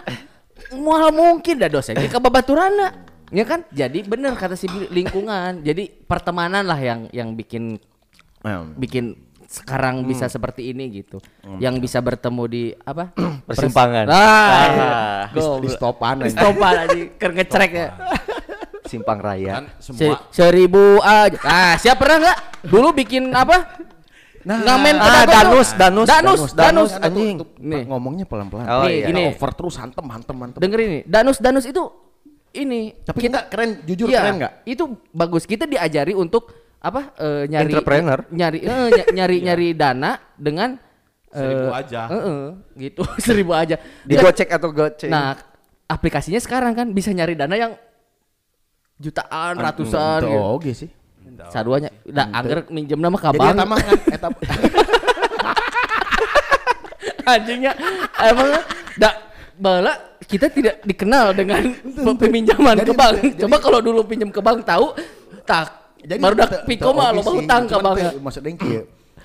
Mual 0.74 1.12
mungkin 1.12 1.60
dah 1.60 1.68
dosen 1.68 1.98
ke 1.98 2.18
babaturana. 2.18 3.04
Ya 3.34 3.44
kan? 3.44 3.66
Jadi 3.74 4.06
bener 4.06 4.32
kata 4.38 4.56
si 4.56 4.70
lingkungan. 4.70 5.60
Jadi 5.60 5.90
pertemanan 5.90 6.64
lah 6.64 6.78
yang 6.78 7.10
yang 7.10 7.34
bikin 7.34 7.76
bikin 8.78 9.18
sekarang 9.54 10.02
bisa 10.02 10.26
seperti 10.26 10.74
ini 10.74 10.90
gitu. 10.90 11.22
Yang 11.62 11.86
bisa 11.86 11.98
bertemu 12.02 12.42
di 12.50 12.64
apa? 12.82 13.14
Persimpangan. 13.48 14.06
Ah, 14.10 15.30
di, 15.30 15.40
di 15.40 15.68
stopan 15.70 16.24
Di 16.24 16.32
stopan 16.34 16.74
aja, 16.88 16.94
ker 17.14 17.30
ngecrek 17.30 17.70
ya. 17.70 17.88
Simpang 18.84 19.18
raya 19.18 19.58
kan 19.58 19.64
Se- 19.80 20.20
seribu 20.30 21.00
aja. 21.00 21.38
Ah, 21.40 21.74
siapa 21.74 21.98
pernah 21.98 22.18
nggak? 22.22 22.38
Dulu 22.64 22.88
bikin 22.94 23.28
apa? 23.30 23.80
Nah, 24.44 24.60
Ngamen 24.60 24.96
ah, 24.96 25.24
danus, 25.24 25.72
danus, 25.72 26.04
danus, 26.04 26.40
danus, 26.52 26.90
tuh- 26.92 27.00
anjing. 27.00 27.36
Nih. 27.58 27.88
ngomongnya 27.88 28.28
pelan-pelan. 28.28 28.64
Oh, 28.66 28.84
Nih, 28.84 29.00
iya. 29.00 29.06
gini. 29.08 29.22
Over 29.32 29.50
terus 29.52 29.74
hantem 29.74 30.04
hantem 30.04 30.36
hantem. 30.36 30.60
Dengerin 30.60 30.88
ini. 30.90 31.00
Danus, 31.08 31.40
danus 31.40 31.64
itu 31.64 31.80
ini. 32.52 32.92
Tapi 33.00 33.24
kita 33.24 33.48
keren, 33.48 33.80
jujur 33.82 34.04
Iya, 34.06 34.20
keren 34.20 34.34
nggak? 34.38 34.52
Itu 34.68 34.84
bagus. 35.10 35.48
Kita 35.48 35.64
diajari 35.64 36.12
untuk 36.12 36.52
apa? 36.78 37.16
eh, 37.16 37.48
nyari 37.48 37.72
Entrepreneur. 37.72 38.20
Nyari 38.28 38.58
ny- 38.60 39.08
nyari 39.16 39.36
nyari 39.40 39.68
dana 39.72 40.10
dengan 40.36 40.76
eh, 41.32 41.40
Seribu 41.40 41.68
aja. 41.72 42.00
eh, 42.04 42.20
eh, 42.20 42.44
gitu, 42.78 43.02
seribu 43.24 43.52
aja. 43.56 43.76
digocek 44.04 44.52
atau 44.52 44.68
gocek 44.70 45.08
Nah, 45.08 45.40
aplikasinya 45.84 46.36
sekarang 46.36 46.76
kan 46.76 46.92
bisa 46.92 47.10
nyari 47.10 47.32
dana 47.32 47.56
yang 47.56 47.72
jutaan 49.04 49.52
ratusan 49.60 50.24
gitu. 50.24 50.40
oke 50.56 50.70
sih. 50.72 50.88
Saduanya 51.52 51.90
udah 52.08 52.26
angger 52.32 52.64
minjem 52.72 52.96
nama 52.96 53.16
Jadi 53.20 53.26
kabang. 53.36 53.52
eta 53.52 53.64
mah 53.68 53.78
kan 53.80 54.00
eta 54.08 54.28
anjingnya 57.24 57.72
emang 58.20 58.48
dak 59.00 59.14
bala 59.56 59.92
kita 60.24 60.48
tidak 60.48 60.80
dikenal 60.84 61.36
dengan 61.36 61.62
pe- 61.84 62.16
peminjaman 62.16 62.80
ke 62.80 62.92
bank. 62.96 63.16
Coba 63.44 63.56
kalau 63.60 63.78
dulu 63.84 64.00
pinjam 64.08 64.32
ke 64.32 64.40
bank 64.40 64.64
tahu 64.64 64.96
tak 65.44 65.96
baru 66.20 66.34
dak 66.36 66.50
piko 66.64 66.90
mah 66.96 67.12
lo 67.12 67.20
hutang 67.20 67.68
ke 67.68 67.76
bank. 67.76 67.98
Maksudnya. 68.20 68.84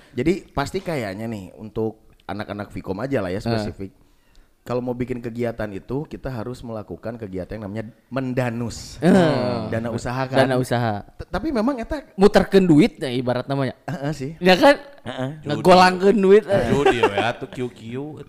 Jadi 0.09 0.33
pasti 0.51 0.83
kayaknya 0.83 1.29
nih 1.29 1.53
untuk 1.55 2.09
anak-anak 2.25 2.73
Vkom 2.73 2.99
aja 2.99 3.21
lah 3.23 3.31
ya 3.31 3.39
spesifik. 3.41 3.93
Kalau 4.69 4.79
mau 4.79 4.93
bikin 4.93 5.17
kegiatan 5.17 5.65
itu 5.67 6.05
kita 6.05 6.29
harus 6.29 6.61
melakukan 6.61 7.17
kegiatan 7.17 7.57
yang 7.57 7.65
namanya 7.65 7.89
mendanus. 8.07 9.01
Dana 9.67 9.89
usaha 9.89 10.29
kan. 10.29 10.37
Dana 10.37 10.55
usaha. 10.55 11.01
T- 11.09 11.25
Tapi 11.25 11.49
memang 11.49 11.73
eta 11.75 12.05
Muterkeun 12.13 12.63
duit 12.63 13.01
ya 13.01 13.09
ibarat 13.09 13.49
namanya. 13.49 13.73
Heeh 13.83 14.13
sih. 14.13 14.31
Ya 14.37 14.53
kan? 14.53 14.77
Ngegolangkeun 15.41 16.13
duit. 16.15 16.45
eh. 16.45 16.69
Judi 16.69 17.01
ya 17.01 17.33
tuh 17.33 17.49
QQ. 17.49 17.79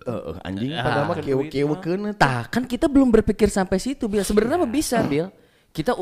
Heeh, 0.00 0.34
anjing 0.40 0.70
Ah, 0.72 0.80
pada 0.80 1.00
mah 1.04 1.16
kieu-kieukeun 1.18 2.16
Tah, 2.16 2.48
kan 2.48 2.64
kita 2.64 2.88
belum 2.88 3.12
berpikir 3.12 3.52
sampai 3.52 3.76
situ, 3.76 4.08
Bil. 4.08 4.24
Sebenarnya 4.24 4.56
mah 4.56 4.72
bisa, 4.72 5.04
Bil. 5.04 5.28
Kita 5.70 5.92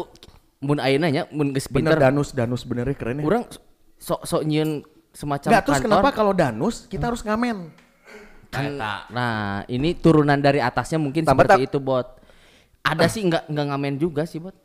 mun 0.59 0.79
ayeuna 0.79 1.07
nya 1.09 1.27
mun 1.31 1.51
geus 1.51 1.67
Bener 1.67 1.95
danus 1.95 2.31
danus 2.31 2.63
benernya 2.63 2.95
keren 2.95 3.19
ya. 3.19 3.25
urang 3.25 3.43
sok 3.97 4.23
sok 4.23 4.43
nyieun 4.43 4.83
semacam 5.11 5.51
Nggak, 5.51 5.63
terus 5.65 5.79
kantor. 5.79 5.91
kenapa 5.93 6.09
kalau 6.11 6.31
danus 6.31 6.87
kita 6.87 7.11
harus 7.11 7.23
ngamen? 7.23 7.71
Eta. 8.51 8.95
Nah, 9.11 9.63
ini 9.67 9.93
turunan 9.95 10.37
dari 10.37 10.59
atasnya 10.59 10.97
mungkin 10.97 11.23
Tambah 11.23 11.45
seperti 11.45 11.69
itu, 11.69 11.79
Bot. 11.79 12.17
Ada 12.81 13.05
sih 13.07 13.21
nggak 13.23 13.47
nggak 13.47 13.67
ngamen 13.69 13.95
juga 13.97 14.25
sih, 14.25 14.41
Bot. 14.41 14.57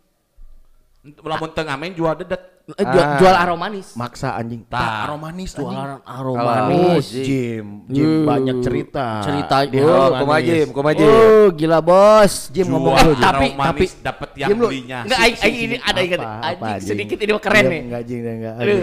Lamun 1.03 1.51
teu 1.51 1.67
ngamen 1.67 1.91
jual 1.91 2.15
dedet. 2.15 2.39
Eh, 2.63 2.79
jual, 2.79 3.03
Ah. 3.03 3.19
jual 3.19 3.35
aromanis. 3.35 3.91
Maksa 3.91 4.39
anjing. 4.39 4.63
Tak 4.71 5.11
aromanis 5.11 5.51
anjing. 5.51 5.67
Jualan 5.67 5.99
Oh, 5.99 6.15
aromanis. 6.15 7.11
Jim, 7.11 7.83
Jim 7.91 8.07
Uh, 8.07 8.23
banyak 8.23 8.57
cerita. 8.63 9.19
cerita. 9.19 9.67
Di 9.67 9.83
Oh, 9.83 10.15
kumaha 10.15 10.39
Jim, 10.39 10.67
kumaha 10.71 10.95
Jim. 10.95 11.11
Oh, 11.11 11.51
gila, 11.51 11.83
Bos. 11.83 12.47
Jim 12.55 12.71
ngomong 12.71 12.95
Jual 12.95 13.03
dulu, 13.03 13.13
Jim. 13.19 13.25
Tapi- 13.27 13.51
aromanis 13.51 13.91
tapi- 13.91 13.99
dapat 13.99 14.29
yang 14.39 14.47
Jim, 14.47 14.57
lu- 14.63 14.69
belinya. 14.71 14.99
Enggak, 15.03 15.19
aing, 15.19 15.37
aing 15.43 15.57
ini 15.59 15.75
ada 15.75 15.99
ingat 15.99 16.19
anjing 16.23 16.87
sedikit 16.87 17.17
ini 17.19 17.31
keren 17.35 17.59
Jim, 17.59 17.67
nih. 17.67 17.81
Enggak 17.83 18.01
jing, 18.07 18.19
enggak. 18.23 18.55
Aduh. 18.55 18.79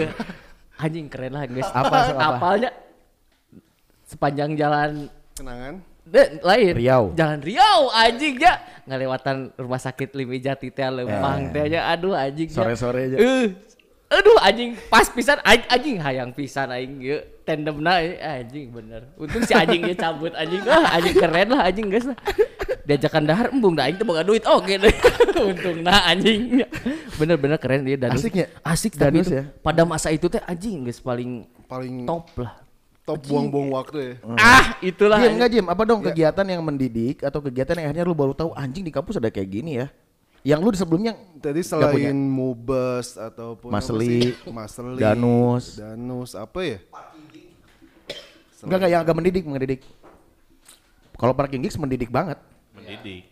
Anjing 0.77 1.05
keren 1.09 1.31
lah, 1.33 1.43
guys. 1.49 1.69
Apa? 1.73 1.97
Apalnya 2.13 2.69
sepanjang 4.11 4.59
jalan 4.59 5.07
Kenangan. 5.31 5.75
Eh, 6.11 6.27
lain. 6.43 6.73
Riau. 6.75 7.03
Jalan 7.15 7.39
Riau 7.39 7.87
anjing 7.93 8.35
ya. 8.35 8.59
Ngelewatan 8.83 9.55
rumah 9.55 9.79
sakit 9.79 10.11
Limi 10.11 10.43
Jati 10.43 10.67
teh 10.73 10.83
Lempang 10.91 11.55
teh 11.55 11.71
aja. 11.71 11.95
Aduh 11.95 12.11
anjing. 12.11 12.51
ya. 12.51 12.55
Sore-sore 12.57 13.01
aja. 13.09 13.17
Eh. 13.17 13.47
aduh 14.11 14.35
anjing 14.43 14.75
pas 14.91 15.07
pisan 15.07 15.39
anjing, 15.39 15.71
anjing 15.71 15.95
hayang 16.03 16.35
pisan 16.35 16.67
aing 16.67 16.99
ge 16.99 17.23
tandemna 17.47 18.03
eh, 18.03 18.19
anjing 18.19 18.67
bener. 18.67 19.07
Untung 19.15 19.39
si 19.47 19.55
anjingnya 19.55 19.95
cabut 19.95 20.35
anjing. 20.35 20.59
Ah 20.67 20.99
anjing 20.99 21.15
keren 21.15 21.47
lah 21.47 21.63
anjing 21.63 21.87
guys 21.87 22.03
lah. 22.03 22.19
Diajakan 22.83 23.23
dahar 23.23 23.55
embung 23.55 23.71
da 23.71 23.87
aing 23.87 23.95
teh 23.95 24.03
boga 24.03 24.27
duit 24.27 24.43
oke 24.43 24.67
deh. 24.67 24.95
Untungna 25.55 26.11
anjing. 26.11 26.59
Bener-bener 27.15 27.55
keren 27.55 27.87
dia 27.87 27.95
danus. 27.95 28.19
Asik 28.19 28.35
ya? 28.35 28.47
Asik 28.67 28.99
itu, 28.99 29.31
ya? 29.31 29.47
pada 29.63 29.87
masa 29.87 30.11
itu 30.11 30.27
teh 30.27 30.43
anjing 30.43 30.83
guys 30.83 30.99
paling 30.99 31.47
Paling 31.71 32.03
top 32.03 32.27
lah. 32.35 32.60
Top 33.17 33.21
buang-buang 33.27 33.69
waktu 33.75 33.97
ya. 33.99 34.13
Ah, 34.39 34.77
itulah. 34.79 35.19
Jim, 35.19 35.31
enggak 35.35 35.49
Jim, 35.51 35.65
apa 35.67 35.83
Ya. 35.83 35.89
dong 35.89 36.01
kegiatan 36.01 36.45
yang 36.47 36.61
mendidik 36.63 37.17
atau 37.25 37.39
kegiatan 37.43 37.75
yang 37.75 37.87
akhirnya 37.91 38.05
lu 38.07 38.15
baru 38.15 38.33
tahu 38.33 38.55
anjing 38.55 38.83
di 38.85 38.93
kampus 38.93 39.19
ada 39.19 39.27
kayak 39.27 39.49
gini 39.51 39.81
ya? 39.83 39.87
Yang 40.41 40.59
lu 40.65 40.69
di 40.73 40.79
sebelumnya 40.81 41.13
Tadi 41.37 41.61
selain 41.61 42.17
Mubes 42.17 43.13
ataupun 43.13 43.69
sih? 43.69 44.33
Maseli, 44.49 44.97
Danus. 44.97 45.77
Danus 45.77 46.31
apa 46.33 46.59
ya? 46.65 46.79
enggak 48.61 48.77
enggak 48.77 48.91
yang 48.93 49.01
agak 49.01 49.15
mendidik, 49.17 49.43
mendidik. 49.45 49.81
Kalau 51.17 51.33
parking 51.37 51.61
gigs 51.61 51.77
mendidik 51.77 52.09
banget. 52.09 52.37
Mendidik. 52.73 53.29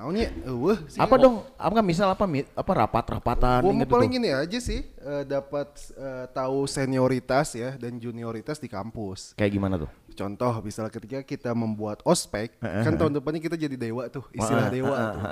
Naonnya? 0.00 0.32
Eueuh 0.48 0.80
sih. 0.88 0.96
Apa 0.96 1.20
dong? 1.20 1.44
Apa 1.60 1.84
misal 1.84 2.08
apa 2.08 2.24
apa 2.56 2.72
rapat-rapatan 2.72 3.60
Gua 3.60 3.76
mah 3.76 3.84
gitu 3.84 3.92
paling 3.92 4.08
gini 4.08 4.32
aja 4.32 4.56
sih, 4.56 4.80
eh, 4.80 5.24
dapat 5.28 5.68
eh, 5.92 6.24
tahu 6.32 6.64
senioritas 6.64 7.52
ya 7.52 7.76
dan 7.76 8.00
junioritas 8.00 8.56
di 8.56 8.64
kampus. 8.64 9.36
Kayak 9.36 9.52
gimana 9.52 9.76
tuh? 9.76 9.92
Contoh, 10.16 10.64
misalnya 10.64 10.88
ketika 10.88 11.20
kita 11.20 11.52
membuat 11.52 12.00
ospek, 12.08 12.56
kan 12.64 12.96
tahun 12.96 13.20
depannya 13.20 13.44
kita 13.44 13.60
jadi 13.60 13.76
dewa 13.76 14.08
tuh, 14.08 14.24
istilah 14.32 14.72
dewa 14.72 14.96
tuh. 15.12 15.22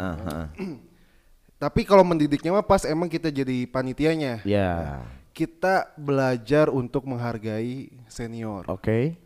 Tapi 1.65 1.81
kalau 1.89 2.05
mendidiknya 2.05 2.53
mah 2.53 2.63
pas 2.63 2.85
emang 2.85 3.09
kita 3.09 3.33
jadi 3.33 3.65
panitianya. 3.73 4.45
Ya. 4.45 5.01
Kita 5.33 5.97
belajar 5.97 6.69
untuk 6.69 7.09
menghargai 7.09 7.89
senior. 8.05 8.69
Oke. 8.69 9.17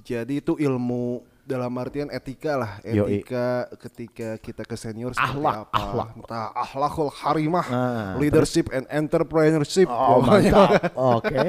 Jadi 0.00 0.40
itu 0.40 0.56
ilmu 0.56 1.22
dalam 1.48 1.72
artian 1.80 2.12
etika 2.12 2.60
lah, 2.60 2.72
Yoi. 2.84 3.24
etika 3.24 3.64
ketika 3.80 4.28
kita 4.36 4.62
ke 4.68 4.76
senior 4.76 5.16
Akhlak, 5.16 5.64
apa. 5.64 5.72
akhlak. 5.72 6.08
Entah 6.20 6.46
akhlakul 6.52 7.08
harimah, 7.08 7.64
Nah, 7.64 8.12
leadership 8.20 8.68
and 8.68 8.84
entrepreneurship. 8.92 9.88
Oh, 9.88 10.20
mantap. 10.20 10.92
Oke. 11.16 11.40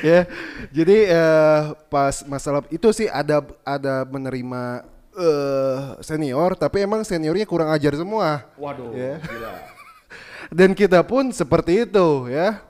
ya. 0.00 0.30
Jadi 0.70 0.96
eh, 1.10 1.60
pas 1.90 2.22
masalah 2.24 2.62
itu 2.70 2.86
sih 2.94 3.10
ada 3.10 3.42
ada 3.66 4.06
menerima 4.06 4.86
eh 5.16 5.78
senior 6.04 6.54
tapi 6.54 6.86
emang 6.86 7.02
seniornya 7.02 7.42
kurang 7.42 7.74
ajar 7.74 7.98
semua. 7.98 8.46
Waduh. 8.54 8.94
Ya. 8.94 9.18
Dan 10.54 10.78
kita 10.78 11.02
pun 11.02 11.34
seperti 11.34 11.82
itu 11.82 12.30
ya. 12.30 12.62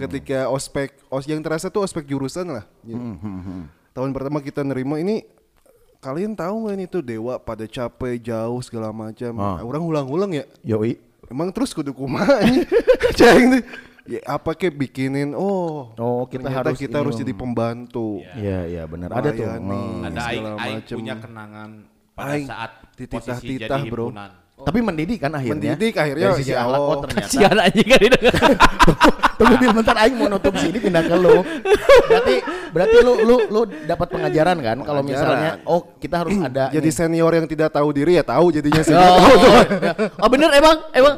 Ketika 0.00 0.48
ospek 0.48 0.96
os 1.12 1.28
yang 1.28 1.44
terasa 1.44 1.68
tuh 1.68 1.84
ospek 1.84 2.08
jurusan 2.08 2.48
lah. 2.48 2.64
Jadi, 2.80 2.96
Tahun 3.92 4.08
pertama 4.16 4.40
kita 4.40 4.64
nerima 4.64 4.96
ini 4.96 5.20
kalian 6.00 6.32
tahu 6.32 6.66
nggak 6.66 6.74
ini 6.80 6.86
tuh 6.88 7.02
dewa 7.04 7.36
pada 7.36 7.68
capek 7.68 8.16
jauh 8.18 8.60
segala 8.64 8.88
macam. 8.90 9.32
Ah. 9.36 9.60
Orang 9.60 9.84
ulang-ulang 9.84 10.32
ya. 10.32 10.44
Yoi. 10.64 10.96
Emang 11.30 11.52
terus 11.54 11.70
kudu 11.76 11.94
kumaha? 11.94 12.42
Ceng 13.18 13.60
tuh. 13.60 13.62
Ya 14.10 14.18
apa 14.26 14.56
kek 14.56 14.74
bikinin 14.74 15.36
oh. 15.36 15.94
Oh, 15.94 16.26
kita 16.26 16.50
harus 16.50 16.80
kita 16.80 16.98
ini 16.98 17.00
harus 17.04 17.14
jadi 17.20 17.30
pembantu. 17.36 18.24
Iya, 18.34 18.66
iya 18.66 18.82
benar. 18.88 19.12
Ada 19.14 19.30
tuh. 19.30 19.44
Oh. 19.46 20.02
Ada 20.02 20.20
aing, 20.34 20.46
aing 20.58 20.80
punya 20.88 21.14
kenangan 21.20 21.70
pada 22.16 22.32
Aing 22.34 22.46
saat 22.48 22.70
posisi 23.06 23.54
jadi 23.60 23.86
bro. 23.86 24.10
himpunan. 24.10 24.30
Tapi 24.60 24.78
mendidik 24.82 25.18
kan 25.24 25.32
akhirnya. 25.32 25.72
Mendidik 25.72 25.94
akhirnya, 25.96 26.26
Dari 26.32 26.40
sisi 26.44 26.52
ya 26.52 26.60
oh 26.60 26.68
Allah. 26.68 26.96
ternyata. 27.06 27.24
Kasihan 27.24 27.56
anjing 27.56 27.88
kan. 27.88 28.00
Tunggu 29.40 29.56
Bil, 29.56 29.72
bentar 29.72 29.96
aing 30.04 30.20
mau 30.20 30.28
nutup 30.28 30.52
sini 30.52 30.76
pindah 30.76 31.00
ke 31.00 31.16
lu. 31.16 31.40
Berarti 32.04 32.34
berarti 32.70 32.96
lu 33.00 33.12
lu 33.24 33.36
lu 33.48 33.60
dapat 33.88 34.06
pengajaran 34.12 34.60
kan 34.60 34.76
kalau 34.84 35.00
misalnya 35.00 35.64
oh 35.64 35.96
kita 35.96 36.20
harus 36.20 36.36
ada 36.52 36.68
Jadi 36.68 36.84
nih. 36.84 36.94
senior 36.94 37.32
yang 37.32 37.48
tidak 37.48 37.72
tahu 37.72 37.88
diri 37.90 38.20
ya 38.20 38.24
tahu 38.24 38.52
jadinya 38.52 38.84
Oh, 38.84 38.86
senior. 38.86 39.64
oh, 40.22 40.28
bener 40.28 40.50
emang 40.52 40.76
emang 40.92 41.14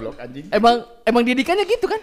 emang 0.54 0.74
emang 1.02 1.22
didikannya 1.26 1.66
gitu 1.66 1.90
kan? 1.90 1.98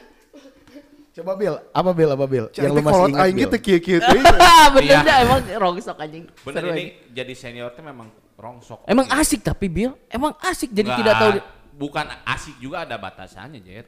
Coba 1.10 1.36
Bil, 1.36 1.56
apa 1.56 1.90
Bil, 1.92 2.10
apa 2.12 2.26
Bil? 2.28 2.46
Yang 2.52 2.72
lu 2.72 2.82
masih 2.84 3.04
ingat 3.12 3.24
aing 3.24 3.36
Bil. 3.36 3.44
gitu 3.48 3.56
kieu-kieu 3.60 4.00
teh. 4.00 4.20
bener 4.76 4.84
Iya. 4.84 5.00
ya 5.04 5.16
emang 5.24 5.40
rongsok 5.56 5.98
anjing. 6.00 6.24
Bener 6.44 6.62
Seru 6.64 6.72
ini 6.76 6.84
jadi 7.12 7.34
senior 7.36 7.72
tuh 7.72 7.84
memang 7.84 8.08
rongsok. 8.36 8.84
Emang 8.88 9.08
asik 9.12 9.40
tapi 9.40 9.68
Bill, 9.68 9.96
emang 10.08 10.36
asik 10.40 10.72
jadi 10.72 10.88
Nggak, 10.88 11.00
tidak 11.00 11.16
tahu 11.16 11.32
bukan 11.76 12.06
asik 12.24 12.56
juga 12.60 12.84
ada 12.88 12.96
batasannya, 12.96 13.60
Jet. 13.60 13.88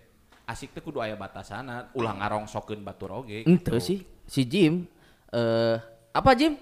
Asik 0.51 0.75
tuh 0.75 0.83
kudu 0.83 0.99
aya 0.99 1.15
batasanna, 1.15 1.95
ulah 1.95 2.11
ngarongsokeun 2.19 2.83
batur 2.83 3.23
oge. 3.23 3.47
Ente 3.47 3.71
gitu. 3.71 3.79
sih 3.79 3.99
si 4.27 4.43
Jim 4.43 4.83
eh 5.31 5.79
apa 6.11 6.31
Jim? 6.35 6.59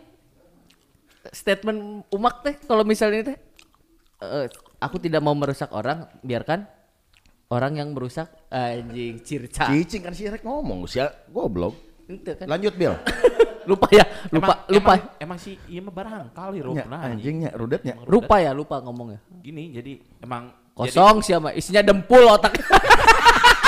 Statement 1.33 2.05
umak 2.13 2.45
teh 2.45 2.55
kalau 2.69 2.85
misalnya 2.85 3.33
teh 3.33 3.37
eh, 4.21 4.45
aku 4.77 5.01
tidak 5.01 5.25
mau 5.25 5.33
merusak 5.33 5.73
orang, 5.73 6.05
biarkan 6.21 6.69
orang 7.49 7.81
yang 7.81 7.89
merusak 7.97 8.29
anjing 8.53 9.25
circa. 9.25 9.73
Cicing 9.73 10.05
kan 10.05 10.13
si 10.13 10.29
Rek 10.29 10.45
ngomong, 10.45 10.85
si 10.85 11.01
goblok. 11.33 12.05
Ente 12.05 12.37
kan. 12.37 12.45
Lanjut 12.45 12.77
Bil. 12.77 12.93
lupa 13.69 13.85
ya, 13.89 14.05
lupa 14.33 14.53
emang, 14.53 14.59
lupa. 14.69 14.93
Emang, 14.93 15.01
emang 15.21 15.39
sih 15.41 15.53
iya 15.69 15.81
mah 15.81 15.93
barangkali 15.93 16.57
Ya, 16.57 16.65
rupna 16.65 16.97
anjingnya, 17.05 17.49
rudetnya. 17.57 17.93
Lupa 18.05 18.37
ya, 18.37 18.53
lupa 18.53 18.81
ngomongnya. 18.81 19.21
Gini 19.41 19.73
jadi 19.73 19.97
emang 20.21 20.53
Kosong 20.79 21.19
siapa? 21.19 21.51
Isinya 21.51 21.83
dempul 21.83 22.23
otak. 22.23 22.55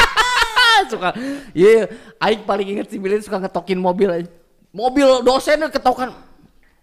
suka. 0.87 1.09
Iya, 1.51 1.91
aing 2.17 2.41
paling 2.47 2.67
inget 2.77 2.87
si 2.89 2.97
Bilin 2.97 3.21
suka 3.21 3.37
ngetokin 3.41 3.77
mobil 3.77 4.09
aja. 4.09 4.29
Mobil 4.71 5.07
dosennya 5.25 5.67
ketokan. 5.67 6.15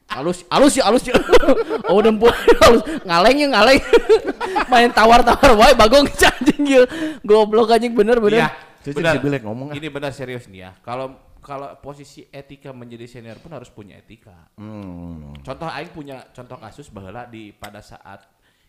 Halus, 0.09 0.41
halus 0.49 0.73
ya, 0.73 0.89
halus 0.89 1.05
ya. 1.05 1.13
oh 1.93 2.01
dempul, 2.01 2.33
halus. 2.33 2.83
Ngaleng 3.05 3.37
ya, 3.45 3.49
ngaleng. 3.53 3.81
Main 4.73 4.89
tawar-tawar, 4.93 5.53
wae 5.53 5.75
bagong 5.77 6.09
anjing 6.33 6.65
ya. 6.65 6.83
Goblok 7.21 7.77
anjing 7.77 7.93
bener-bener. 7.93 8.49
Iya, 8.49 8.49
Cicing 8.81 9.05
benar. 9.05 9.21
si 9.21 9.43
ngomong. 9.45 9.69
Ini 9.77 9.89
benar 9.93 10.11
serius 10.17 10.49
nih 10.49 10.65
ya. 10.65 10.71
Kalau 10.81 11.29
kalau 11.45 11.77
posisi 11.81 12.25
etika 12.29 12.73
menjadi 12.77 13.09
senior 13.09 13.41
pun 13.41 13.53
harus 13.53 13.69
punya 13.69 14.01
etika. 14.01 14.49
Hmm. 14.57 15.37
Contoh 15.45 15.69
aing 15.69 15.93
punya 15.93 16.25
contoh 16.33 16.57
kasus 16.57 16.89
bahwa 16.89 17.25
di 17.29 17.53
pada 17.53 17.81
saat 17.85 18.25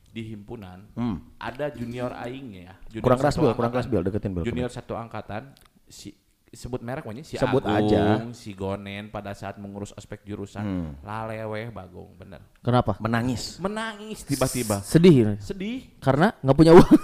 di 0.10 0.26
himpunan 0.28 0.90
ada 1.38 1.70
junior 1.70 2.12
aing 2.18 2.48
ya. 2.60 2.74
Junior 2.88 3.04
Kurang 3.04 3.20
keras 3.20 3.36
Bil, 3.36 3.54
kurang 3.54 3.72
keras 3.72 3.86
Bil, 3.86 4.02
deketin 4.02 4.32
Bil. 4.32 4.44
Junior 4.44 4.68
satu 4.68 4.94
angkatan 4.94 5.54
si 5.86 6.14
sebut 6.50 6.82
merek 6.82 7.06
pokoknya 7.06 7.22
si 7.22 7.38
Sebut 7.38 7.62
Agung, 7.62 7.86
aja. 7.86 8.26
si 8.32 8.52
Gonen 8.52 9.08
pada 9.08 9.32
saat 9.32 9.56
mengurus 9.56 9.94
ospek 9.94 10.22
jurusan 10.24 10.62
Hmm. 10.62 10.92
laleweh 11.00 11.70
bagong 11.70 12.10
bener 12.16 12.42
Kenapa? 12.60 12.98
Menangis. 12.98 13.58
menangis 13.60 14.22
tiba-tiba 14.24 14.82
Sedih. 14.82 15.38
sedih 15.38 15.86
Karena 16.00 16.34
nggak 16.36 16.56
punya 16.56 16.74
uang. 16.74 16.90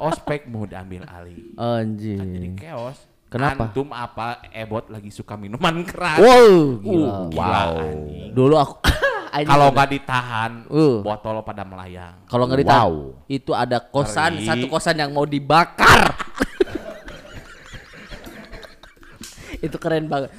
ospek 0.00 0.46
mau 0.46 0.62
diambil 0.62 1.02
alih 1.04 1.54
Anjing. 1.54 2.18
jadi 2.18 2.48
chaos 2.56 2.98
Kenapa? 3.28 3.68
antum 3.68 3.92
apa 3.92 4.40
ebot 4.48 4.88
lagi 4.88 5.10
suka 5.10 5.36
minuman 5.36 5.84
keras 5.84 6.16
Wow, 6.16 6.80
gila. 6.80 7.06
Uh, 7.12 7.26
gila, 7.28 7.60
anjing. 7.76 8.30
Dulu 8.32 8.54
aku. 8.56 8.74
kalau 9.44 9.68
nggak 9.68 9.88
ditahan 9.90 10.52
Uh. 10.66 11.00
botol 11.00 11.40
pada 11.42 11.62
melayang 11.62 12.16
kalau 12.24 12.44
nggak 12.44 12.60
ditahan, 12.62 12.86
Wow. 12.86 13.24
itu 13.26 13.52
ada 13.52 13.78
kosan, 13.80 14.36
Ngeri. 14.36 14.46
satu 14.46 14.66
kosan 14.66 14.96
yang 14.96 15.10
mau 15.10 15.24
dibakar. 15.24 16.12
itu 19.58 19.76
keren 19.76 20.06
banget. 20.06 20.30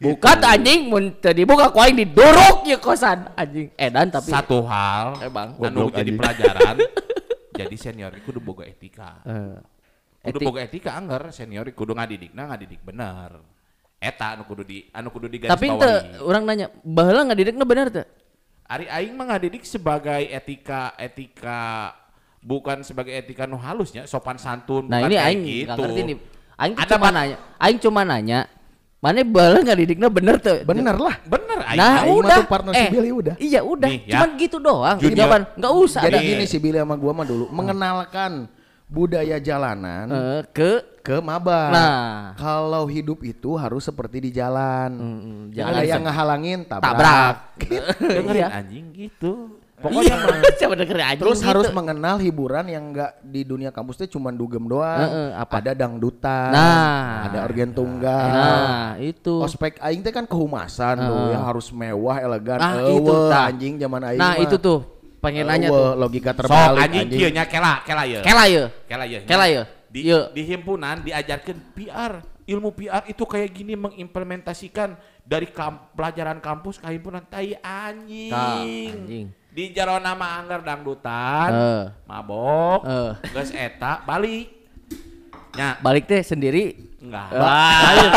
Bukan 0.00 0.38
anjing 0.40 0.88
mun 0.88 1.12
teu 1.20 1.28
dibuka 1.30 1.68
ku 1.68 1.76
aing 1.76 2.00
ya 2.64 2.80
kosan 2.80 3.28
anjing. 3.36 3.68
Edan 3.76 4.08
tapi 4.08 4.32
satu 4.32 4.64
hal 4.64 5.20
Emang. 5.20 5.52
anu 5.60 5.84
Goblok, 5.84 5.92
jadi 5.92 6.08
anjing. 6.08 6.16
pelajaran 6.16 6.76
jadi 7.60 7.76
senior 7.76 8.10
itu 8.16 8.24
kudu 8.24 8.40
boga 8.40 8.64
etika 8.64 9.20
eh, 9.28 9.60
kudu 10.24 10.40
etik- 10.40 10.46
boga 10.48 10.60
etika 10.64 10.90
anggar 10.96 11.28
senior 11.28 11.68
kudu 11.76 11.92
ngadidikna 11.92 12.48
ngadidik 12.48 12.80
bener 12.80 13.44
eta 14.00 14.32
anu 14.32 14.48
kudu 14.48 14.64
di 14.64 14.88
anu 14.96 15.12
kudu 15.12 15.28
digaris 15.28 15.52
tapi 15.52 15.68
ente 15.68 15.92
orang 16.24 16.42
nanya, 16.48 16.66
baheula 16.80 17.28
ngadidikna 17.28 17.68
bener 17.68 17.92
teu? 17.92 18.08
Ari 18.64 18.88
aing 18.88 19.12
mah 19.12 19.28
ngadidik 19.28 19.66
sebagai 19.68 20.24
etika 20.30 20.96
etika 20.96 21.92
bukan 22.40 22.80
sebagai 22.80 23.12
etika 23.12 23.44
nu 23.44 23.60
halusnya 23.60 24.08
sopan 24.08 24.40
santun 24.40 24.88
Nah 24.88 25.04
bukan 25.04 25.10
ini 25.12 25.16
aing 25.20 25.40
nggak 25.44 25.76
gitu. 25.76 25.82
ngerti 25.84 26.00
nih. 26.06 26.16
Aing 26.56 26.74
tuh 26.76 26.82
Ada 26.86 26.94
cuma 26.96 27.08
nanya, 27.12 27.36
aing 27.60 27.78
cuma 27.80 28.00
nanya, 28.08 28.40
mana 29.04 29.20
baheula 29.20 29.60
ngadidikna 29.68 30.08
bener 30.08 30.36
tuh? 30.40 30.64
Bener 30.64 30.96
lah. 30.96 31.16
bener 31.24 31.58
aing 31.66 31.78
Nah 31.80 31.92
Aing 32.00 32.08
mah 32.08 32.16
udah, 32.24 32.36
tuh 32.40 32.48
partner 32.48 32.72
si 32.72 32.86
Billy 32.88 33.10
udah. 33.12 33.34
Iya 33.36 33.60
udah, 33.60 33.88
Nih, 33.90 34.00
ya. 34.08 34.12
cuman 34.16 34.30
gitu 34.40 34.56
doang. 34.56 34.96
Junior. 34.96 35.28
Nggak 35.60 35.72
usah. 35.76 36.00
Jadi 36.08 36.16
ada. 36.16 36.24
gini 36.24 36.44
si 36.48 36.56
Billy 36.56 36.78
sama 36.80 36.96
gua 36.96 37.12
mah 37.12 37.26
dulu 37.28 37.52
mengenalkan 37.52 38.48
budaya 38.90 39.38
jalanan 39.38 40.06
Eh, 40.10 40.42
ke 40.50 40.70
ke 41.00 41.16
maba. 41.18 41.70
Nah. 41.70 42.10
kalau 42.34 42.84
hidup 42.84 43.22
itu 43.22 43.54
harus 43.54 43.80
seperti 43.80 44.20
di 44.20 44.30
jalan. 44.30 44.90
Mm, 44.92 45.16
Jangan 45.48 45.54
jangan 45.54 45.72
ada 45.72 45.86
yang 45.86 46.02
ngehalangin 46.04 46.58
tabrak. 46.64 46.90
tabrak. 46.92 47.36
dengerin 48.18 48.36
Iya. 48.36 48.48
anjing 48.52 48.86
gitu 48.92 49.32
Pokoknya 49.80 50.12
pokoknya 50.12 50.52
coba 50.60 50.74
dengerin 50.76 51.06
aja. 51.08 51.20
Terus 51.24 51.38
gitu. 51.40 51.48
harus 51.48 51.68
mengenal 51.72 52.20
hiburan 52.20 52.68
yang 52.68 52.92
enggak 52.92 53.16
di 53.24 53.40
dunia 53.42 53.72
kampus 53.72 53.96
itu 53.96 54.12
cuma 54.12 54.28
dugem 54.28 54.68
doang. 54.68 55.00
Heeh, 55.00 55.28
apa? 55.32 55.56
Ada 55.56 55.72
dangdutan, 55.72 56.52
Nah. 56.52 57.32
ada 57.32 57.38
organ 57.40 57.72
tunggal. 57.72 58.28
Nah, 58.28 58.88
itu. 59.00 59.40
Ospek 59.40 59.80
aing 59.80 60.04
teh 60.04 60.12
kan 60.12 60.28
kehumasan 60.28 61.00
tuh, 61.00 61.32
ya 61.32 61.40
harus 61.40 61.72
mewah, 61.72 62.20
elegan. 62.20 62.60
Ah, 62.60 62.76
Eueuh, 62.76 63.00
itu, 63.00 63.14
anjing 63.32 63.74
zaman 63.80 64.00
aing. 64.04 64.20
Nah, 64.20 64.36
mah. 64.36 64.44
itu 64.44 64.60
tuh 64.60 64.99
pengen 65.20 65.44
nanya 65.44 65.68
tuh. 65.68 65.94
logika 65.94 66.32
sok 66.32 66.38
terbalik 66.42 66.80
anjing 66.82 67.08
kieu 67.08 67.30
nya 67.30 67.44
kela 67.44 67.84
kela 67.84 68.04
ye 68.04 68.18
Kela 68.20 68.44
ya. 68.44 68.64
kela 68.84 69.04
ye 69.04 69.18
Kela 69.22 69.46
ye. 69.46 69.62
di, 69.86 70.00
Ye. 70.06 70.20
di 70.32 70.42
himpunan 70.44 71.00
diajarkan 71.00 71.56
PR 71.72 72.12
ilmu 72.44 72.72
PR 72.72 73.04
itu 73.04 73.22
kayak 73.22 73.50
gini 73.52 73.74
mengimplementasikan 73.74 74.96
dari 75.22 75.46
kam- 75.46 75.92
pelajaran 75.92 76.38
kampus 76.38 76.76
ke 76.76 76.88
himpunan 76.88 77.22
tai 77.22 77.54
anjing. 77.56 78.28
Tah, 78.28 78.58
anjing. 78.58 79.26
di 79.46 79.64
jero 79.68 79.98
nama 79.98 80.36
anggar 80.36 80.60
dangdutan 80.60 81.48
Eh. 81.48 81.82
mabok 82.04 82.80
Eh. 82.82 83.10
geus 83.28 83.50
eta 83.50 84.00
balik 84.00 84.46
nya 85.52 85.74
Balik 85.78 86.06
teh 86.06 86.22
sendiri. 86.22 86.90
enggak 87.00 87.32
lain, 87.32 88.10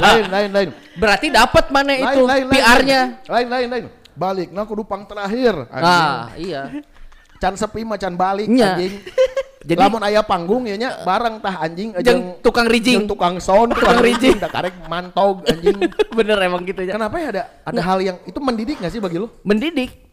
lain, 0.00 0.24
lain, 0.26 0.50
lain. 0.50 0.68
Berarti 0.94 1.26
dapat 1.28 1.68
mana 1.68 1.92
Lain, 1.92 2.02
itu 2.02 2.20
lain, 2.22 2.44
lain, 2.44 2.50
PR-nya. 2.50 3.00
Lain, 3.26 3.46
lain, 3.46 3.68
lain. 3.68 3.84
Balik, 4.20 4.52
nah 4.52 4.68
kudu 4.68 4.84
pang 4.84 5.02
terakhir. 5.02 5.64
Anjing. 5.66 6.04
Ah, 6.04 6.28
iya. 6.36 6.62
Can 7.40 7.56
sepi 7.56 7.80
mah 7.80 7.96
can 7.96 8.12
balik 8.14 8.44
Nya. 8.44 8.76
anjing. 8.76 9.00
Jadi- 9.60 9.76
lamun 9.78 10.00
aya 10.00 10.20
panggung 10.20 10.64
ya 10.64 10.72
nya 10.74 11.00
bareng 11.00 11.36
tah 11.38 11.56
anjing 11.58 11.92
Jeung 12.00 12.36
tukang 12.40 12.64
rijing. 12.64 13.04
tukang 13.04 13.36
sound, 13.38 13.72
Tukang 13.76 13.96
rijing. 13.98 14.36
da 14.36 14.48
karek 14.48 14.76
mantog 14.84 15.40
anjing. 15.44 15.80
Bener 16.12 16.36
emang 16.38 16.60
gitu 16.64 16.80
ya. 16.80 16.96
Kenapa 16.96 17.16
ya 17.16 17.28
ada 17.30 17.42
ada 17.62 17.80
hal 17.82 17.98
yang 17.98 18.16
itu 18.24 18.36
mendidik 18.36 18.76
gak 18.76 18.88
sih 18.88 19.00
bagi 19.00 19.16
lu? 19.16 19.32
Mendidik 19.40 20.04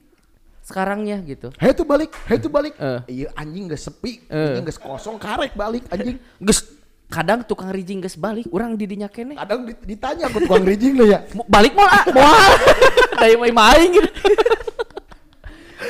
sekarangnya 0.62 1.20
gitu. 1.22 1.48
Hei 1.56 1.72
tuh 1.72 1.84
balik, 1.84 2.12
hei 2.28 2.36
tuh 2.38 2.48
balik. 2.48 2.76
Eh. 2.76 3.00
Iya 3.24 3.28
anjing 3.36 3.68
gak 3.68 3.80
sepi, 3.82 4.24
Eh. 4.28 4.36
anjing 4.52 4.64
gak 4.64 4.80
kosong 4.80 5.16
karek 5.16 5.52
balik 5.52 5.84
anjing. 5.88 6.20
Geus 6.40 6.77
kadang 7.08 7.40
tukang 7.48 7.72
rijing 7.72 8.04
geus 8.04 8.20
balik, 8.20 8.48
urang 8.52 8.76
didinya 8.76 9.08
kene. 9.08 9.40
Kadang 9.40 9.64
dit- 9.64 9.84
ditanya 9.88 10.28
ke 10.28 10.44
tukang 10.44 10.64
rijing 10.68 10.94
lo 11.00 11.08
ya. 11.08 11.24
Balik 11.48 11.74
mau 11.74 11.88
ah, 11.88 12.04
mau 12.12 12.24
ah. 12.28 12.52
Dari 13.24 13.36
main-main 13.40 13.88
gitu. 13.90 14.10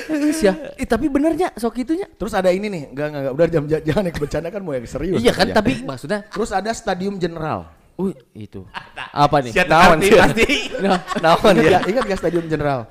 Geus 0.08 0.39
ya. 0.39 0.53
Eh, 0.80 0.88
tapi 0.88 1.12
benernya 1.12 1.51
sok 1.58 1.84
itunya. 1.84 2.08
Terus 2.15 2.32
ada 2.32 2.51
ini 2.53 2.67
nih, 2.71 2.84
enggak 2.91 3.06
enggak, 3.12 3.21
enggak. 3.23 3.34
udah 3.36 3.47
jam 3.47 3.63
jangan 3.67 4.03
yang 4.08 4.15
bercanda 4.15 4.49
kan 4.53 4.62
mau 4.63 4.73
yang 4.75 4.88
serius. 4.88 5.19
Iya 5.19 5.34
kan 5.36 5.47
ya. 5.51 5.56
tapi 5.58 5.71
maksudnya 5.84 6.19
Terus 6.32 6.51
ada 6.53 6.71
stadium 6.71 7.19
general. 7.19 7.67
Uh, 7.97 8.13
itu. 8.31 8.62
Apa 9.10 9.41
nih? 9.41 9.49
Siap 9.51 9.65
Naon, 9.65 9.97
siap. 9.99 10.29
pasti 10.29 10.45
Nah, 10.86 11.01
Naon 11.17 11.53
gak, 11.57 11.81
ingat 11.88 12.03
gak 12.05 12.19
stadium 12.19 12.45
general? 12.45 12.86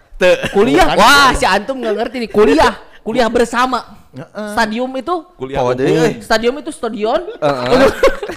kuliah. 0.50 0.82
Bukan. 0.88 0.98
Wah, 0.98 1.30
si 1.30 1.44
antum 1.44 1.78
nggak 1.78 1.94
ngerti 1.94 2.16
nih. 2.26 2.30
Kuliah. 2.30 2.74
Kuliah 3.00 3.28
bersama. 3.28 4.02
Stadium 4.50 4.88
itu 4.96 5.14
kuliah 5.36 5.60
Oh, 5.60 5.70
deh. 5.70 6.18
Stadium 6.18 6.56
itu 6.56 6.70
stadion. 6.70 7.20
Heeh. 7.36 7.86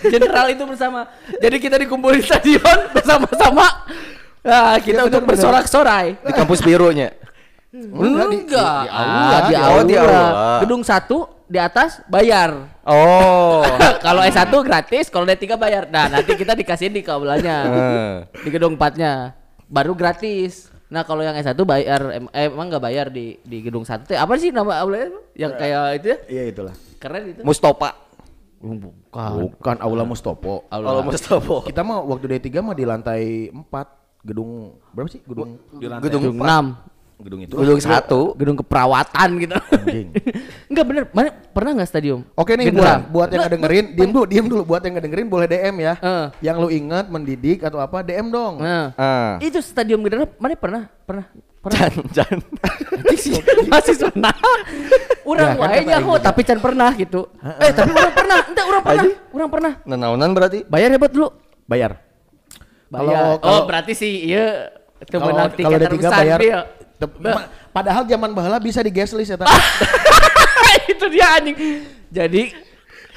General 0.05 0.45
itu 0.53 0.61
bersama. 0.61 1.07
Jadi 1.33 1.57
kita 1.57 1.79
dikumpulin 1.79 2.19
stadion 2.19 2.91
bersama-sama. 2.91 3.65
Nah, 4.39 4.77
kita 4.77 5.01
Iya, 5.01 5.07
untuk 5.07 5.23
bersorak-sorai. 5.25 6.19
Di 6.19 6.31
kampus 6.31 6.59
birunya. 6.59 7.15
Enggak, 7.71 8.27
di- 8.27 8.43
di- 8.43 8.49
di 8.49 8.57
aula, 8.57 8.91
Ah, 8.91 9.39
di 9.39 9.47
di 9.47 9.55
aula. 9.55 9.69
aula. 9.71 9.81
di 9.83 9.95
aula. 9.95 10.23
Gedung 10.59 10.83
satu 10.83 11.17
di 11.49 11.57
atas 11.57 12.05
bayar. 12.05 12.69
Oh. 12.85 13.65
kalau 14.05 14.21
S1 14.21 14.53
gratis, 14.61 15.09
kalau 15.09 15.25
D3 15.25 15.57
bayar. 15.57 15.89
Nah, 15.89 16.05
nanti 16.07 16.37
kita 16.37 16.53
dikasihin 16.53 16.93
di 16.93 17.01
kaulanya. 17.01 17.57
Eh. 17.65 18.15
di 18.45 18.49
gedung 18.53 18.77
4-nya. 18.77 19.33
Baru 19.65 19.97
gratis. 19.97 20.69
Nah, 20.93 21.01
kalau 21.05 21.25
yang 21.25 21.33
S1 21.33 21.57
bayar 21.65 22.01
em- 22.13 22.33
eh, 22.33 22.49
emang 22.49 22.69
nggak 22.69 22.81
bayar 22.85 23.07
di 23.09 23.41
di 23.41 23.65
gedung 23.65 23.81
1 23.81 24.05
teh. 24.05 24.17
Apa 24.17 24.37
sih 24.37 24.53
nama 24.53 24.77
aulanya? 24.77 25.09
Yang 25.33 25.51
kayak 25.57 25.83
itu 25.97 26.07
ya? 26.07 26.17
Iya 26.29 26.43
itulah. 26.53 26.75
Keren 27.01 27.23
itu. 27.33 27.41
Mustopa. 27.41 27.97
Bukan. 28.59 29.31
Bukan 29.39 29.77
Aula 29.79 30.03
Mustopo. 30.03 30.67
Kalau 30.69 31.01
Mustopo. 31.01 31.55
Kita 31.69 31.81
mah 31.81 32.05
waktu 32.05 32.37
D3 32.37 32.47
mah 32.61 32.75
di 32.77 32.85
lantai 32.85 33.49
4 33.49 34.25
gedung 34.25 34.75
berapa 34.91 35.09
sih? 35.09 35.23
Gedung 35.23 35.57
Gedung 35.79 36.01
Gedung 36.03 36.23
6. 36.37 36.98
Gedung 37.19 37.39
itu. 37.43 37.53
Gedung 37.55 37.79
satu. 37.83 38.21
Gedung 38.39 38.57
keperawatan 38.63 39.29
gitu. 39.43 39.55
Anjing. 39.59 40.07
Enggak 40.71 40.85
bener. 40.87 41.03
Mana 41.11 41.29
pernah 41.51 41.71
nggak 41.79 41.89
stadium? 41.89 42.23
Oke 42.33 42.55
nih 42.55 42.71
buat 42.71 42.99
buat 43.11 43.29
yang 43.29 43.43
ngedengerin, 43.45 43.85
diem 43.93 44.11
dulu, 44.11 44.25
diem 44.25 44.47
dulu 44.47 44.61
buat 44.63 44.81
yang 44.81 44.95
ngedengerin 44.97 45.27
boleh 45.27 45.47
DM 45.47 45.75
ya. 45.83 45.93
Yang 46.39 46.55
lu 46.63 46.67
ingat 46.71 47.05
mendidik 47.11 47.59
atau 47.67 47.83
apa 47.83 47.99
DM 48.01 48.31
dong. 48.31 48.63
Nah, 48.63 48.95
Ah. 48.95 49.35
itu 49.43 49.59
stadium 49.59 49.99
general 50.01 50.31
mana 50.39 50.55
pernah? 50.55 50.83
Pernah. 51.03 51.25
Pernah. 51.59 51.91
Jan, 51.91 51.93
Jan. 52.15 52.37
Anjing 52.95 53.19
sih, 53.19 53.35
masih 53.71 53.95
nah. 54.15 54.31
Urang 55.27 55.59
Ya, 55.59 55.83
kan 55.83 56.01
wae 56.07 56.19
tapi 56.23 56.41
can 56.47 56.59
pernah 56.63 56.95
gitu. 56.95 57.27
Eh, 57.43 57.71
tapi 57.75 57.91
urang 57.91 58.15
pernah. 58.15 58.39
Ente 58.47 58.61
urang 58.63 58.81
pernah. 58.81 59.03
Aji? 59.03 59.09
Urang 59.35 59.49
pernah. 59.51 59.71
Nenaunan 59.83 60.29
berarti? 60.31 60.63
Bayar 60.63 60.87
ya 60.87 60.97
buat 60.97 61.11
dulu. 61.11 61.27
Bayar. 61.67 61.99
Bayar. 62.87 63.37
Oh, 63.43 63.67
berarti 63.67 63.93
sih 63.93 64.31
iya 64.31 64.71
itu 64.99 65.15
Kalau 65.15 65.31
menang 65.31 65.47
kalau 65.55 65.59
tiket 65.59 65.79
D3 65.79 65.87
terusan 65.87 66.11
bayar. 66.11 66.39
Padahal 67.71 68.03
zaman 68.03 68.35
baheula 68.35 68.59
bisa 68.59 68.83
di 68.83 68.91
guest 68.91 69.15
list 69.15 69.31
ya. 69.35 69.37
Itu 70.91 71.05
dia 71.07 71.39
anjing. 71.39 71.55
Jadi 72.11 72.43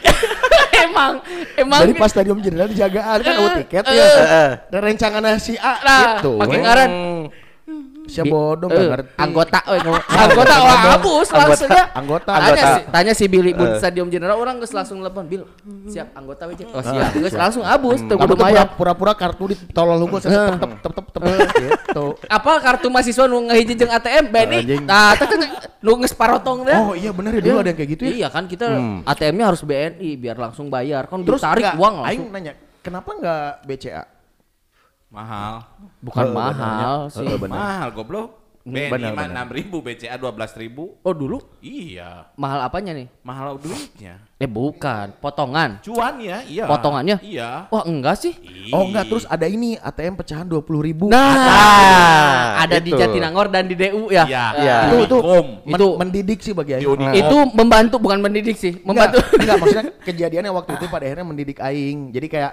emang 0.87 1.23
emang 1.55 1.81
Jadi 1.87 1.95
pas 1.95 2.11
stadium 2.11 2.39
general 2.43 2.67
dijagaan 2.71 3.19
kan 3.23 3.35
oh 3.39 3.51
tiket 3.59 3.85
eh. 3.87 3.95
ya. 3.95 4.07
Heeh. 4.07 4.51
Dan 4.71 4.81
rencangan 4.83 5.23
si 5.39 5.55
A 5.59 5.75
nah, 5.83 6.01
gitu. 6.19 6.39
pakai 6.39 6.59
ngaran 6.63 6.91
Siapa 8.03 8.29
bodoh 8.29 8.67
Eh, 8.67 8.77
gak 8.77 8.91
ngerti. 8.91 9.11
anggota 9.17 9.59
ngomong- 9.63 10.07
anggota 10.27 10.55
wah 10.59 10.81
abus 10.93 11.29
langsung 11.31 11.71
ya 11.71 11.85
Anggota. 11.93 12.33
tanya 12.35 12.43
Anggota. 12.45 12.67
si, 12.67 12.81
tanya 12.91 13.13
si 13.15 13.25
Billy 13.25 13.53
Bun 13.53 13.71
Stadium 13.79 14.09
General 14.09 14.35
orang 14.37 14.59
geus 14.59 14.75
langsung 14.75 14.99
telepon 14.99 15.25
Bil 15.25 15.47
siap 15.87 16.11
anggota 16.13 16.43
we 16.45 16.55
Cek." 16.55 16.67
oh 16.69 16.83
siap. 16.83 17.15
geus 17.15 17.31
langsung 17.33 17.63
abus 17.63 18.03
tuh 18.03 18.17
Kamu 18.17 18.27
kudu 18.29 18.43
pura- 18.43 18.71
pura-pura 18.75 19.13
kartu 19.15 19.45
ditolol 19.49 19.97
lu 19.97 20.07
saya 20.19 20.51
tep 20.51 20.83
tep 20.83 20.93
tep 20.93 20.93
tep 20.93 21.07
tep 21.15 21.23
gitu. 21.57 22.05
apa 22.27 22.51
kartu 22.59 22.87
mahasiswa 22.89 23.25
nu 23.25 23.39
ngahiji 23.45 23.75
jeung 23.77 23.93
ATM 23.93 24.25
BNI 24.29 24.59
Anjing. 24.59 24.83
nah 24.83 25.15
teh 25.15 25.27
nu 25.79 25.91
geus 25.97 26.13
parotong 26.13 26.59
teh 26.65 26.75
Oh 26.75 26.93
iya 26.93 27.11
bener 27.11 27.33
ya 27.33 27.41
dulu 27.41 27.59
ada 27.61 27.71
yang 27.71 27.79
kayak 27.79 27.91
gitu 27.93 28.03
ya. 28.03 28.13
iya 28.13 28.29
kan 28.29 28.45
kita 28.45 28.67
ATM-nya 29.05 29.45
harus 29.47 29.63
BNI 29.63 30.11
biar 30.17 30.37
langsung 30.37 30.67
bayar. 30.67 31.07
Kan 31.07 31.23
ditarik 31.23 31.71
uang 31.73 32.03
Aing 32.03 32.19
langsung 32.19 32.29
nanya, 32.29 32.53
kenapa 32.81 33.09
enggak 33.13 33.63
BCA? 33.63 34.03
Mahal 35.13 35.55
bukan 36.01 36.25
Eh, 36.25 36.33
mahal 36.33 36.53
benernya. 37.05 37.13
sih 37.13 37.29
bener. 37.39 37.53
mahal 37.53 37.89
goblok 37.93 38.29
BNI 38.63 38.95
benar, 38.95 39.11
mah 39.11 39.27
benar. 39.27 39.35
enam 39.35 39.49
ribu, 39.51 39.83
BCA 39.83 40.15
dua 40.15 40.31
belas 40.31 40.55
ribu. 40.55 40.95
Oh 41.03 41.11
dulu 41.11 41.43
Iya, 41.59 42.31
mahal 42.33 42.63
apanya 42.63 42.95
nih? 42.95 43.11
mahal 43.21 43.59
duitnya. 43.59 44.23
Eh 44.39 44.47
bukan, 44.47 45.19
potongan. 45.19 45.83
Cuannya, 45.83 46.47
iya. 46.47 46.71
Potongannya? 46.71 47.19
Iya. 47.21 47.67
Wah 47.69 47.83
enggak 47.83 48.15
sih. 48.17 48.31
Oh 48.71 48.87
enggak, 48.87 49.11
terus 49.11 49.27
ada 49.27 49.45
ini 49.45 49.75
ATM 49.77 50.15
pecahan 50.15 50.47
20 50.47 50.63
ribu. 50.79 51.11
Nah, 51.11 52.63
ada 52.63 52.79
di 52.79 52.91
itu. 52.91 52.97
Jatinangor 52.97 53.51
dan 53.51 53.67
di 53.67 53.75
DU 53.75 54.07
ya. 54.09 54.25
Iya. 54.25 54.45
Iya. 54.55 54.77
itu 54.87 54.97
itu 55.11 55.17
men- 55.65 55.75
Itu- 55.75 55.97
mendidik 55.99 56.39
sih 56.41 56.55
bagi 56.55 56.73
Di 56.73 56.77
Aing. 56.79 56.89
Unikom. 56.89 57.19
Itu 57.19 57.37
membantu 57.53 57.97
bukan 57.99 58.19
mendidik 58.21 58.55
sih, 58.57 58.79
membantu. 58.81 59.19
Enggak, 59.19 59.43
enggak 59.43 59.57
maksudnya 59.59 59.85
kejadiannya 60.01 60.51
waktu 60.53 60.71
itu 60.73 60.87
pada 60.87 61.03
akhirnya 61.03 61.27
mendidik 61.27 61.59
Aing. 61.59 61.99
Jadi 62.11 62.27
kayak 62.29 62.53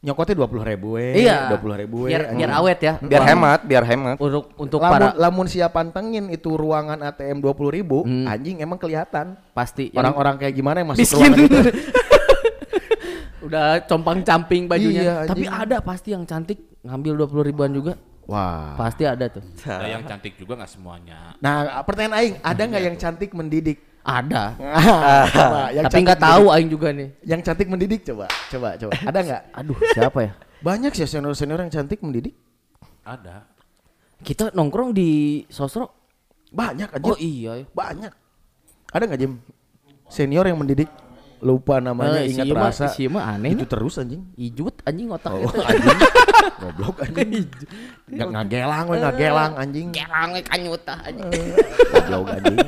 nyokotnya 0.00 0.32
dua 0.32 0.48
puluh 0.48 0.64
ribu 0.64 0.96
we, 0.96 1.28
iya. 1.28 1.52
dua 1.52 1.60
puluh 1.60 1.76
ribu 1.76 2.08
we. 2.08 2.16
Biar, 2.16 2.32
biar 2.32 2.50
awet 2.56 2.78
ya. 2.80 2.94
Biar 3.04 3.20
Uang. 3.20 3.30
hemat, 3.36 3.60
biar 3.68 3.84
hemat. 3.84 4.16
Untuk 4.16 4.44
untuk 4.56 4.80
lamun, 4.80 4.92
para 4.96 5.08
lamun 5.12 5.44
siap 5.44 5.76
pantengin 5.76 6.32
itu 6.32 6.56
ruangan 6.56 6.96
ATM 7.04 7.44
dua 7.44 7.52
puluh 7.52 7.68
ribu, 7.68 8.00
Hmm. 8.08 8.24
anjing 8.24 8.64
emang 8.64 8.80
kelihatan 8.80 9.36
pasti 9.52 9.92
orang-orang 9.92 10.40
kayak 10.40 10.54
gimana 10.56 10.80
yang 10.80 10.88
masuk 10.96 11.04
miskin. 11.04 11.20
ruangan 11.20 11.36
itu. 11.44 11.58
Udah 13.46 13.80
compang-camping 13.84 14.68
bajunya. 14.68 15.02
Iya, 15.02 15.16
Tapi 15.28 15.44
anjing. 15.48 15.52
ada 15.68 15.76
pasti 15.80 16.08
yang 16.12 16.24
cantik 16.24 16.58
ngambil 16.80 17.24
20 17.28 17.48
ribuan 17.52 17.72
juga. 17.72 17.92
Wah. 18.28 18.78
Pasti 18.78 19.02
ada 19.02 19.26
tuh. 19.26 19.42
Ada 19.64 19.88
yang 19.90 20.04
cantik 20.06 20.38
juga 20.38 20.54
nggak 20.60 20.70
semuanya. 20.70 21.34
Nah, 21.42 21.82
pertanyaan 21.82 22.14
Aing, 22.20 22.34
ada 22.40 22.62
nggak 22.62 22.82
yang 22.84 22.96
cantik 22.96 23.30
mendidik? 23.34 23.89
Ada. 24.00 24.44
coba, 25.36 25.60
yang 25.70 25.84
Tapi 25.84 25.98
nggak 26.00 26.20
tahu 26.20 26.44
aing 26.50 26.68
juga 26.68 26.88
nih. 26.90 27.08
Yang 27.22 27.40
cantik 27.44 27.68
mendidik 27.68 28.00
coba, 28.02 28.26
coba, 28.48 28.68
coba. 28.74 28.92
Ada 28.96 29.18
nggak? 29.28 29.42
Aduh, 29.54 29.76
siapa 29.92 30.18
ya? 30.24 30.32
Banyak 30.66 30.92
sih 30.92 31.04
senior-senior 31.04 31.60
yang 31.60 31.72
cantik 31.72 32.00
mendidik. 32.00 32.32
Ada. 33.04 33.44
Kita 34.20 34.52
nongkrong 34.52 34.92
di 34.92 35.08
Sosro. 35.46 35.88
Banyak 36.50 36.92
aja. 36.92 37.04
Oh 37.04 37.16
iya 37.16 37.60
ya. 37.60 37.66
Banyak. 37.70 38.12
Ada 38.90 39.02
nggak 39.06 39.20
Jim? 39.20 39.32
Senior 40.06 40.44
yang 40.44 40.58
mendidik 40.58 40.90
lupa 41.40 41.80
namanya 41.80 42.20
Eh, 42.20 42.28
si 42.28 42.36
ingat 42.36 42.46
Ima- 42.46 42.68
rasa. 42.68 42.84
si 42.92 43.08
Ima 43.08 43.24
aneh 43.24 43.56
Itu 43.56 43.64
terus 43.64 43.96
anjing. 43.96 44.20
Ijut 44.34 44.84
anjing 44.84 45.08
otak 45.08 45.32
Oh, 45.32 45.46
itu. 45.46 45.56
anjing. 45.56 45.98
Goblok 46.58 46.96
anjing. 47.00 47.48
Nggak 48.10 48.28
ngagelang 48.28 48.84
we 48.86 48.96
ngagelang 48.98 49.52
anjing. 49.56 49.88
Gerang 49.88 50.30
kanyuta 50.42 50.94
anjing. 51.00 51.44
Goblok 51.88 52.26
anjing. 52.34 52.58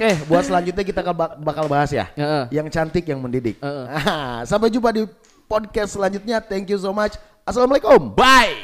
Oke, 0.00 0.16
buat 0.24 0.40
selanjutnya 0.42 0.80
kita 0.80 1.04
bakal- 1.04 1.36
bakal 1.38 1.64
bahas 1.68 1.92
ya. 1.92 2.08
Yang 2.48 2.72
cantik 2.72 3.04
yang 3.04 3.20
mendidik. 3.20 3.60
Heeh. 3.60 3.84
Ah, 3.86 4.40
Sampai 4.48 4.72
jumpa 4.72 4.96
di 4.96 5.04
podcast 5.44 5.92
selanjutnya. 5.92 6.40
Thank 6.40 6.72
you 6.72 6.80
so 6.80 6.88
much. 6.88 7.20
Assalamualaikum. 7.44 8.16
Bye. 8.16 8.56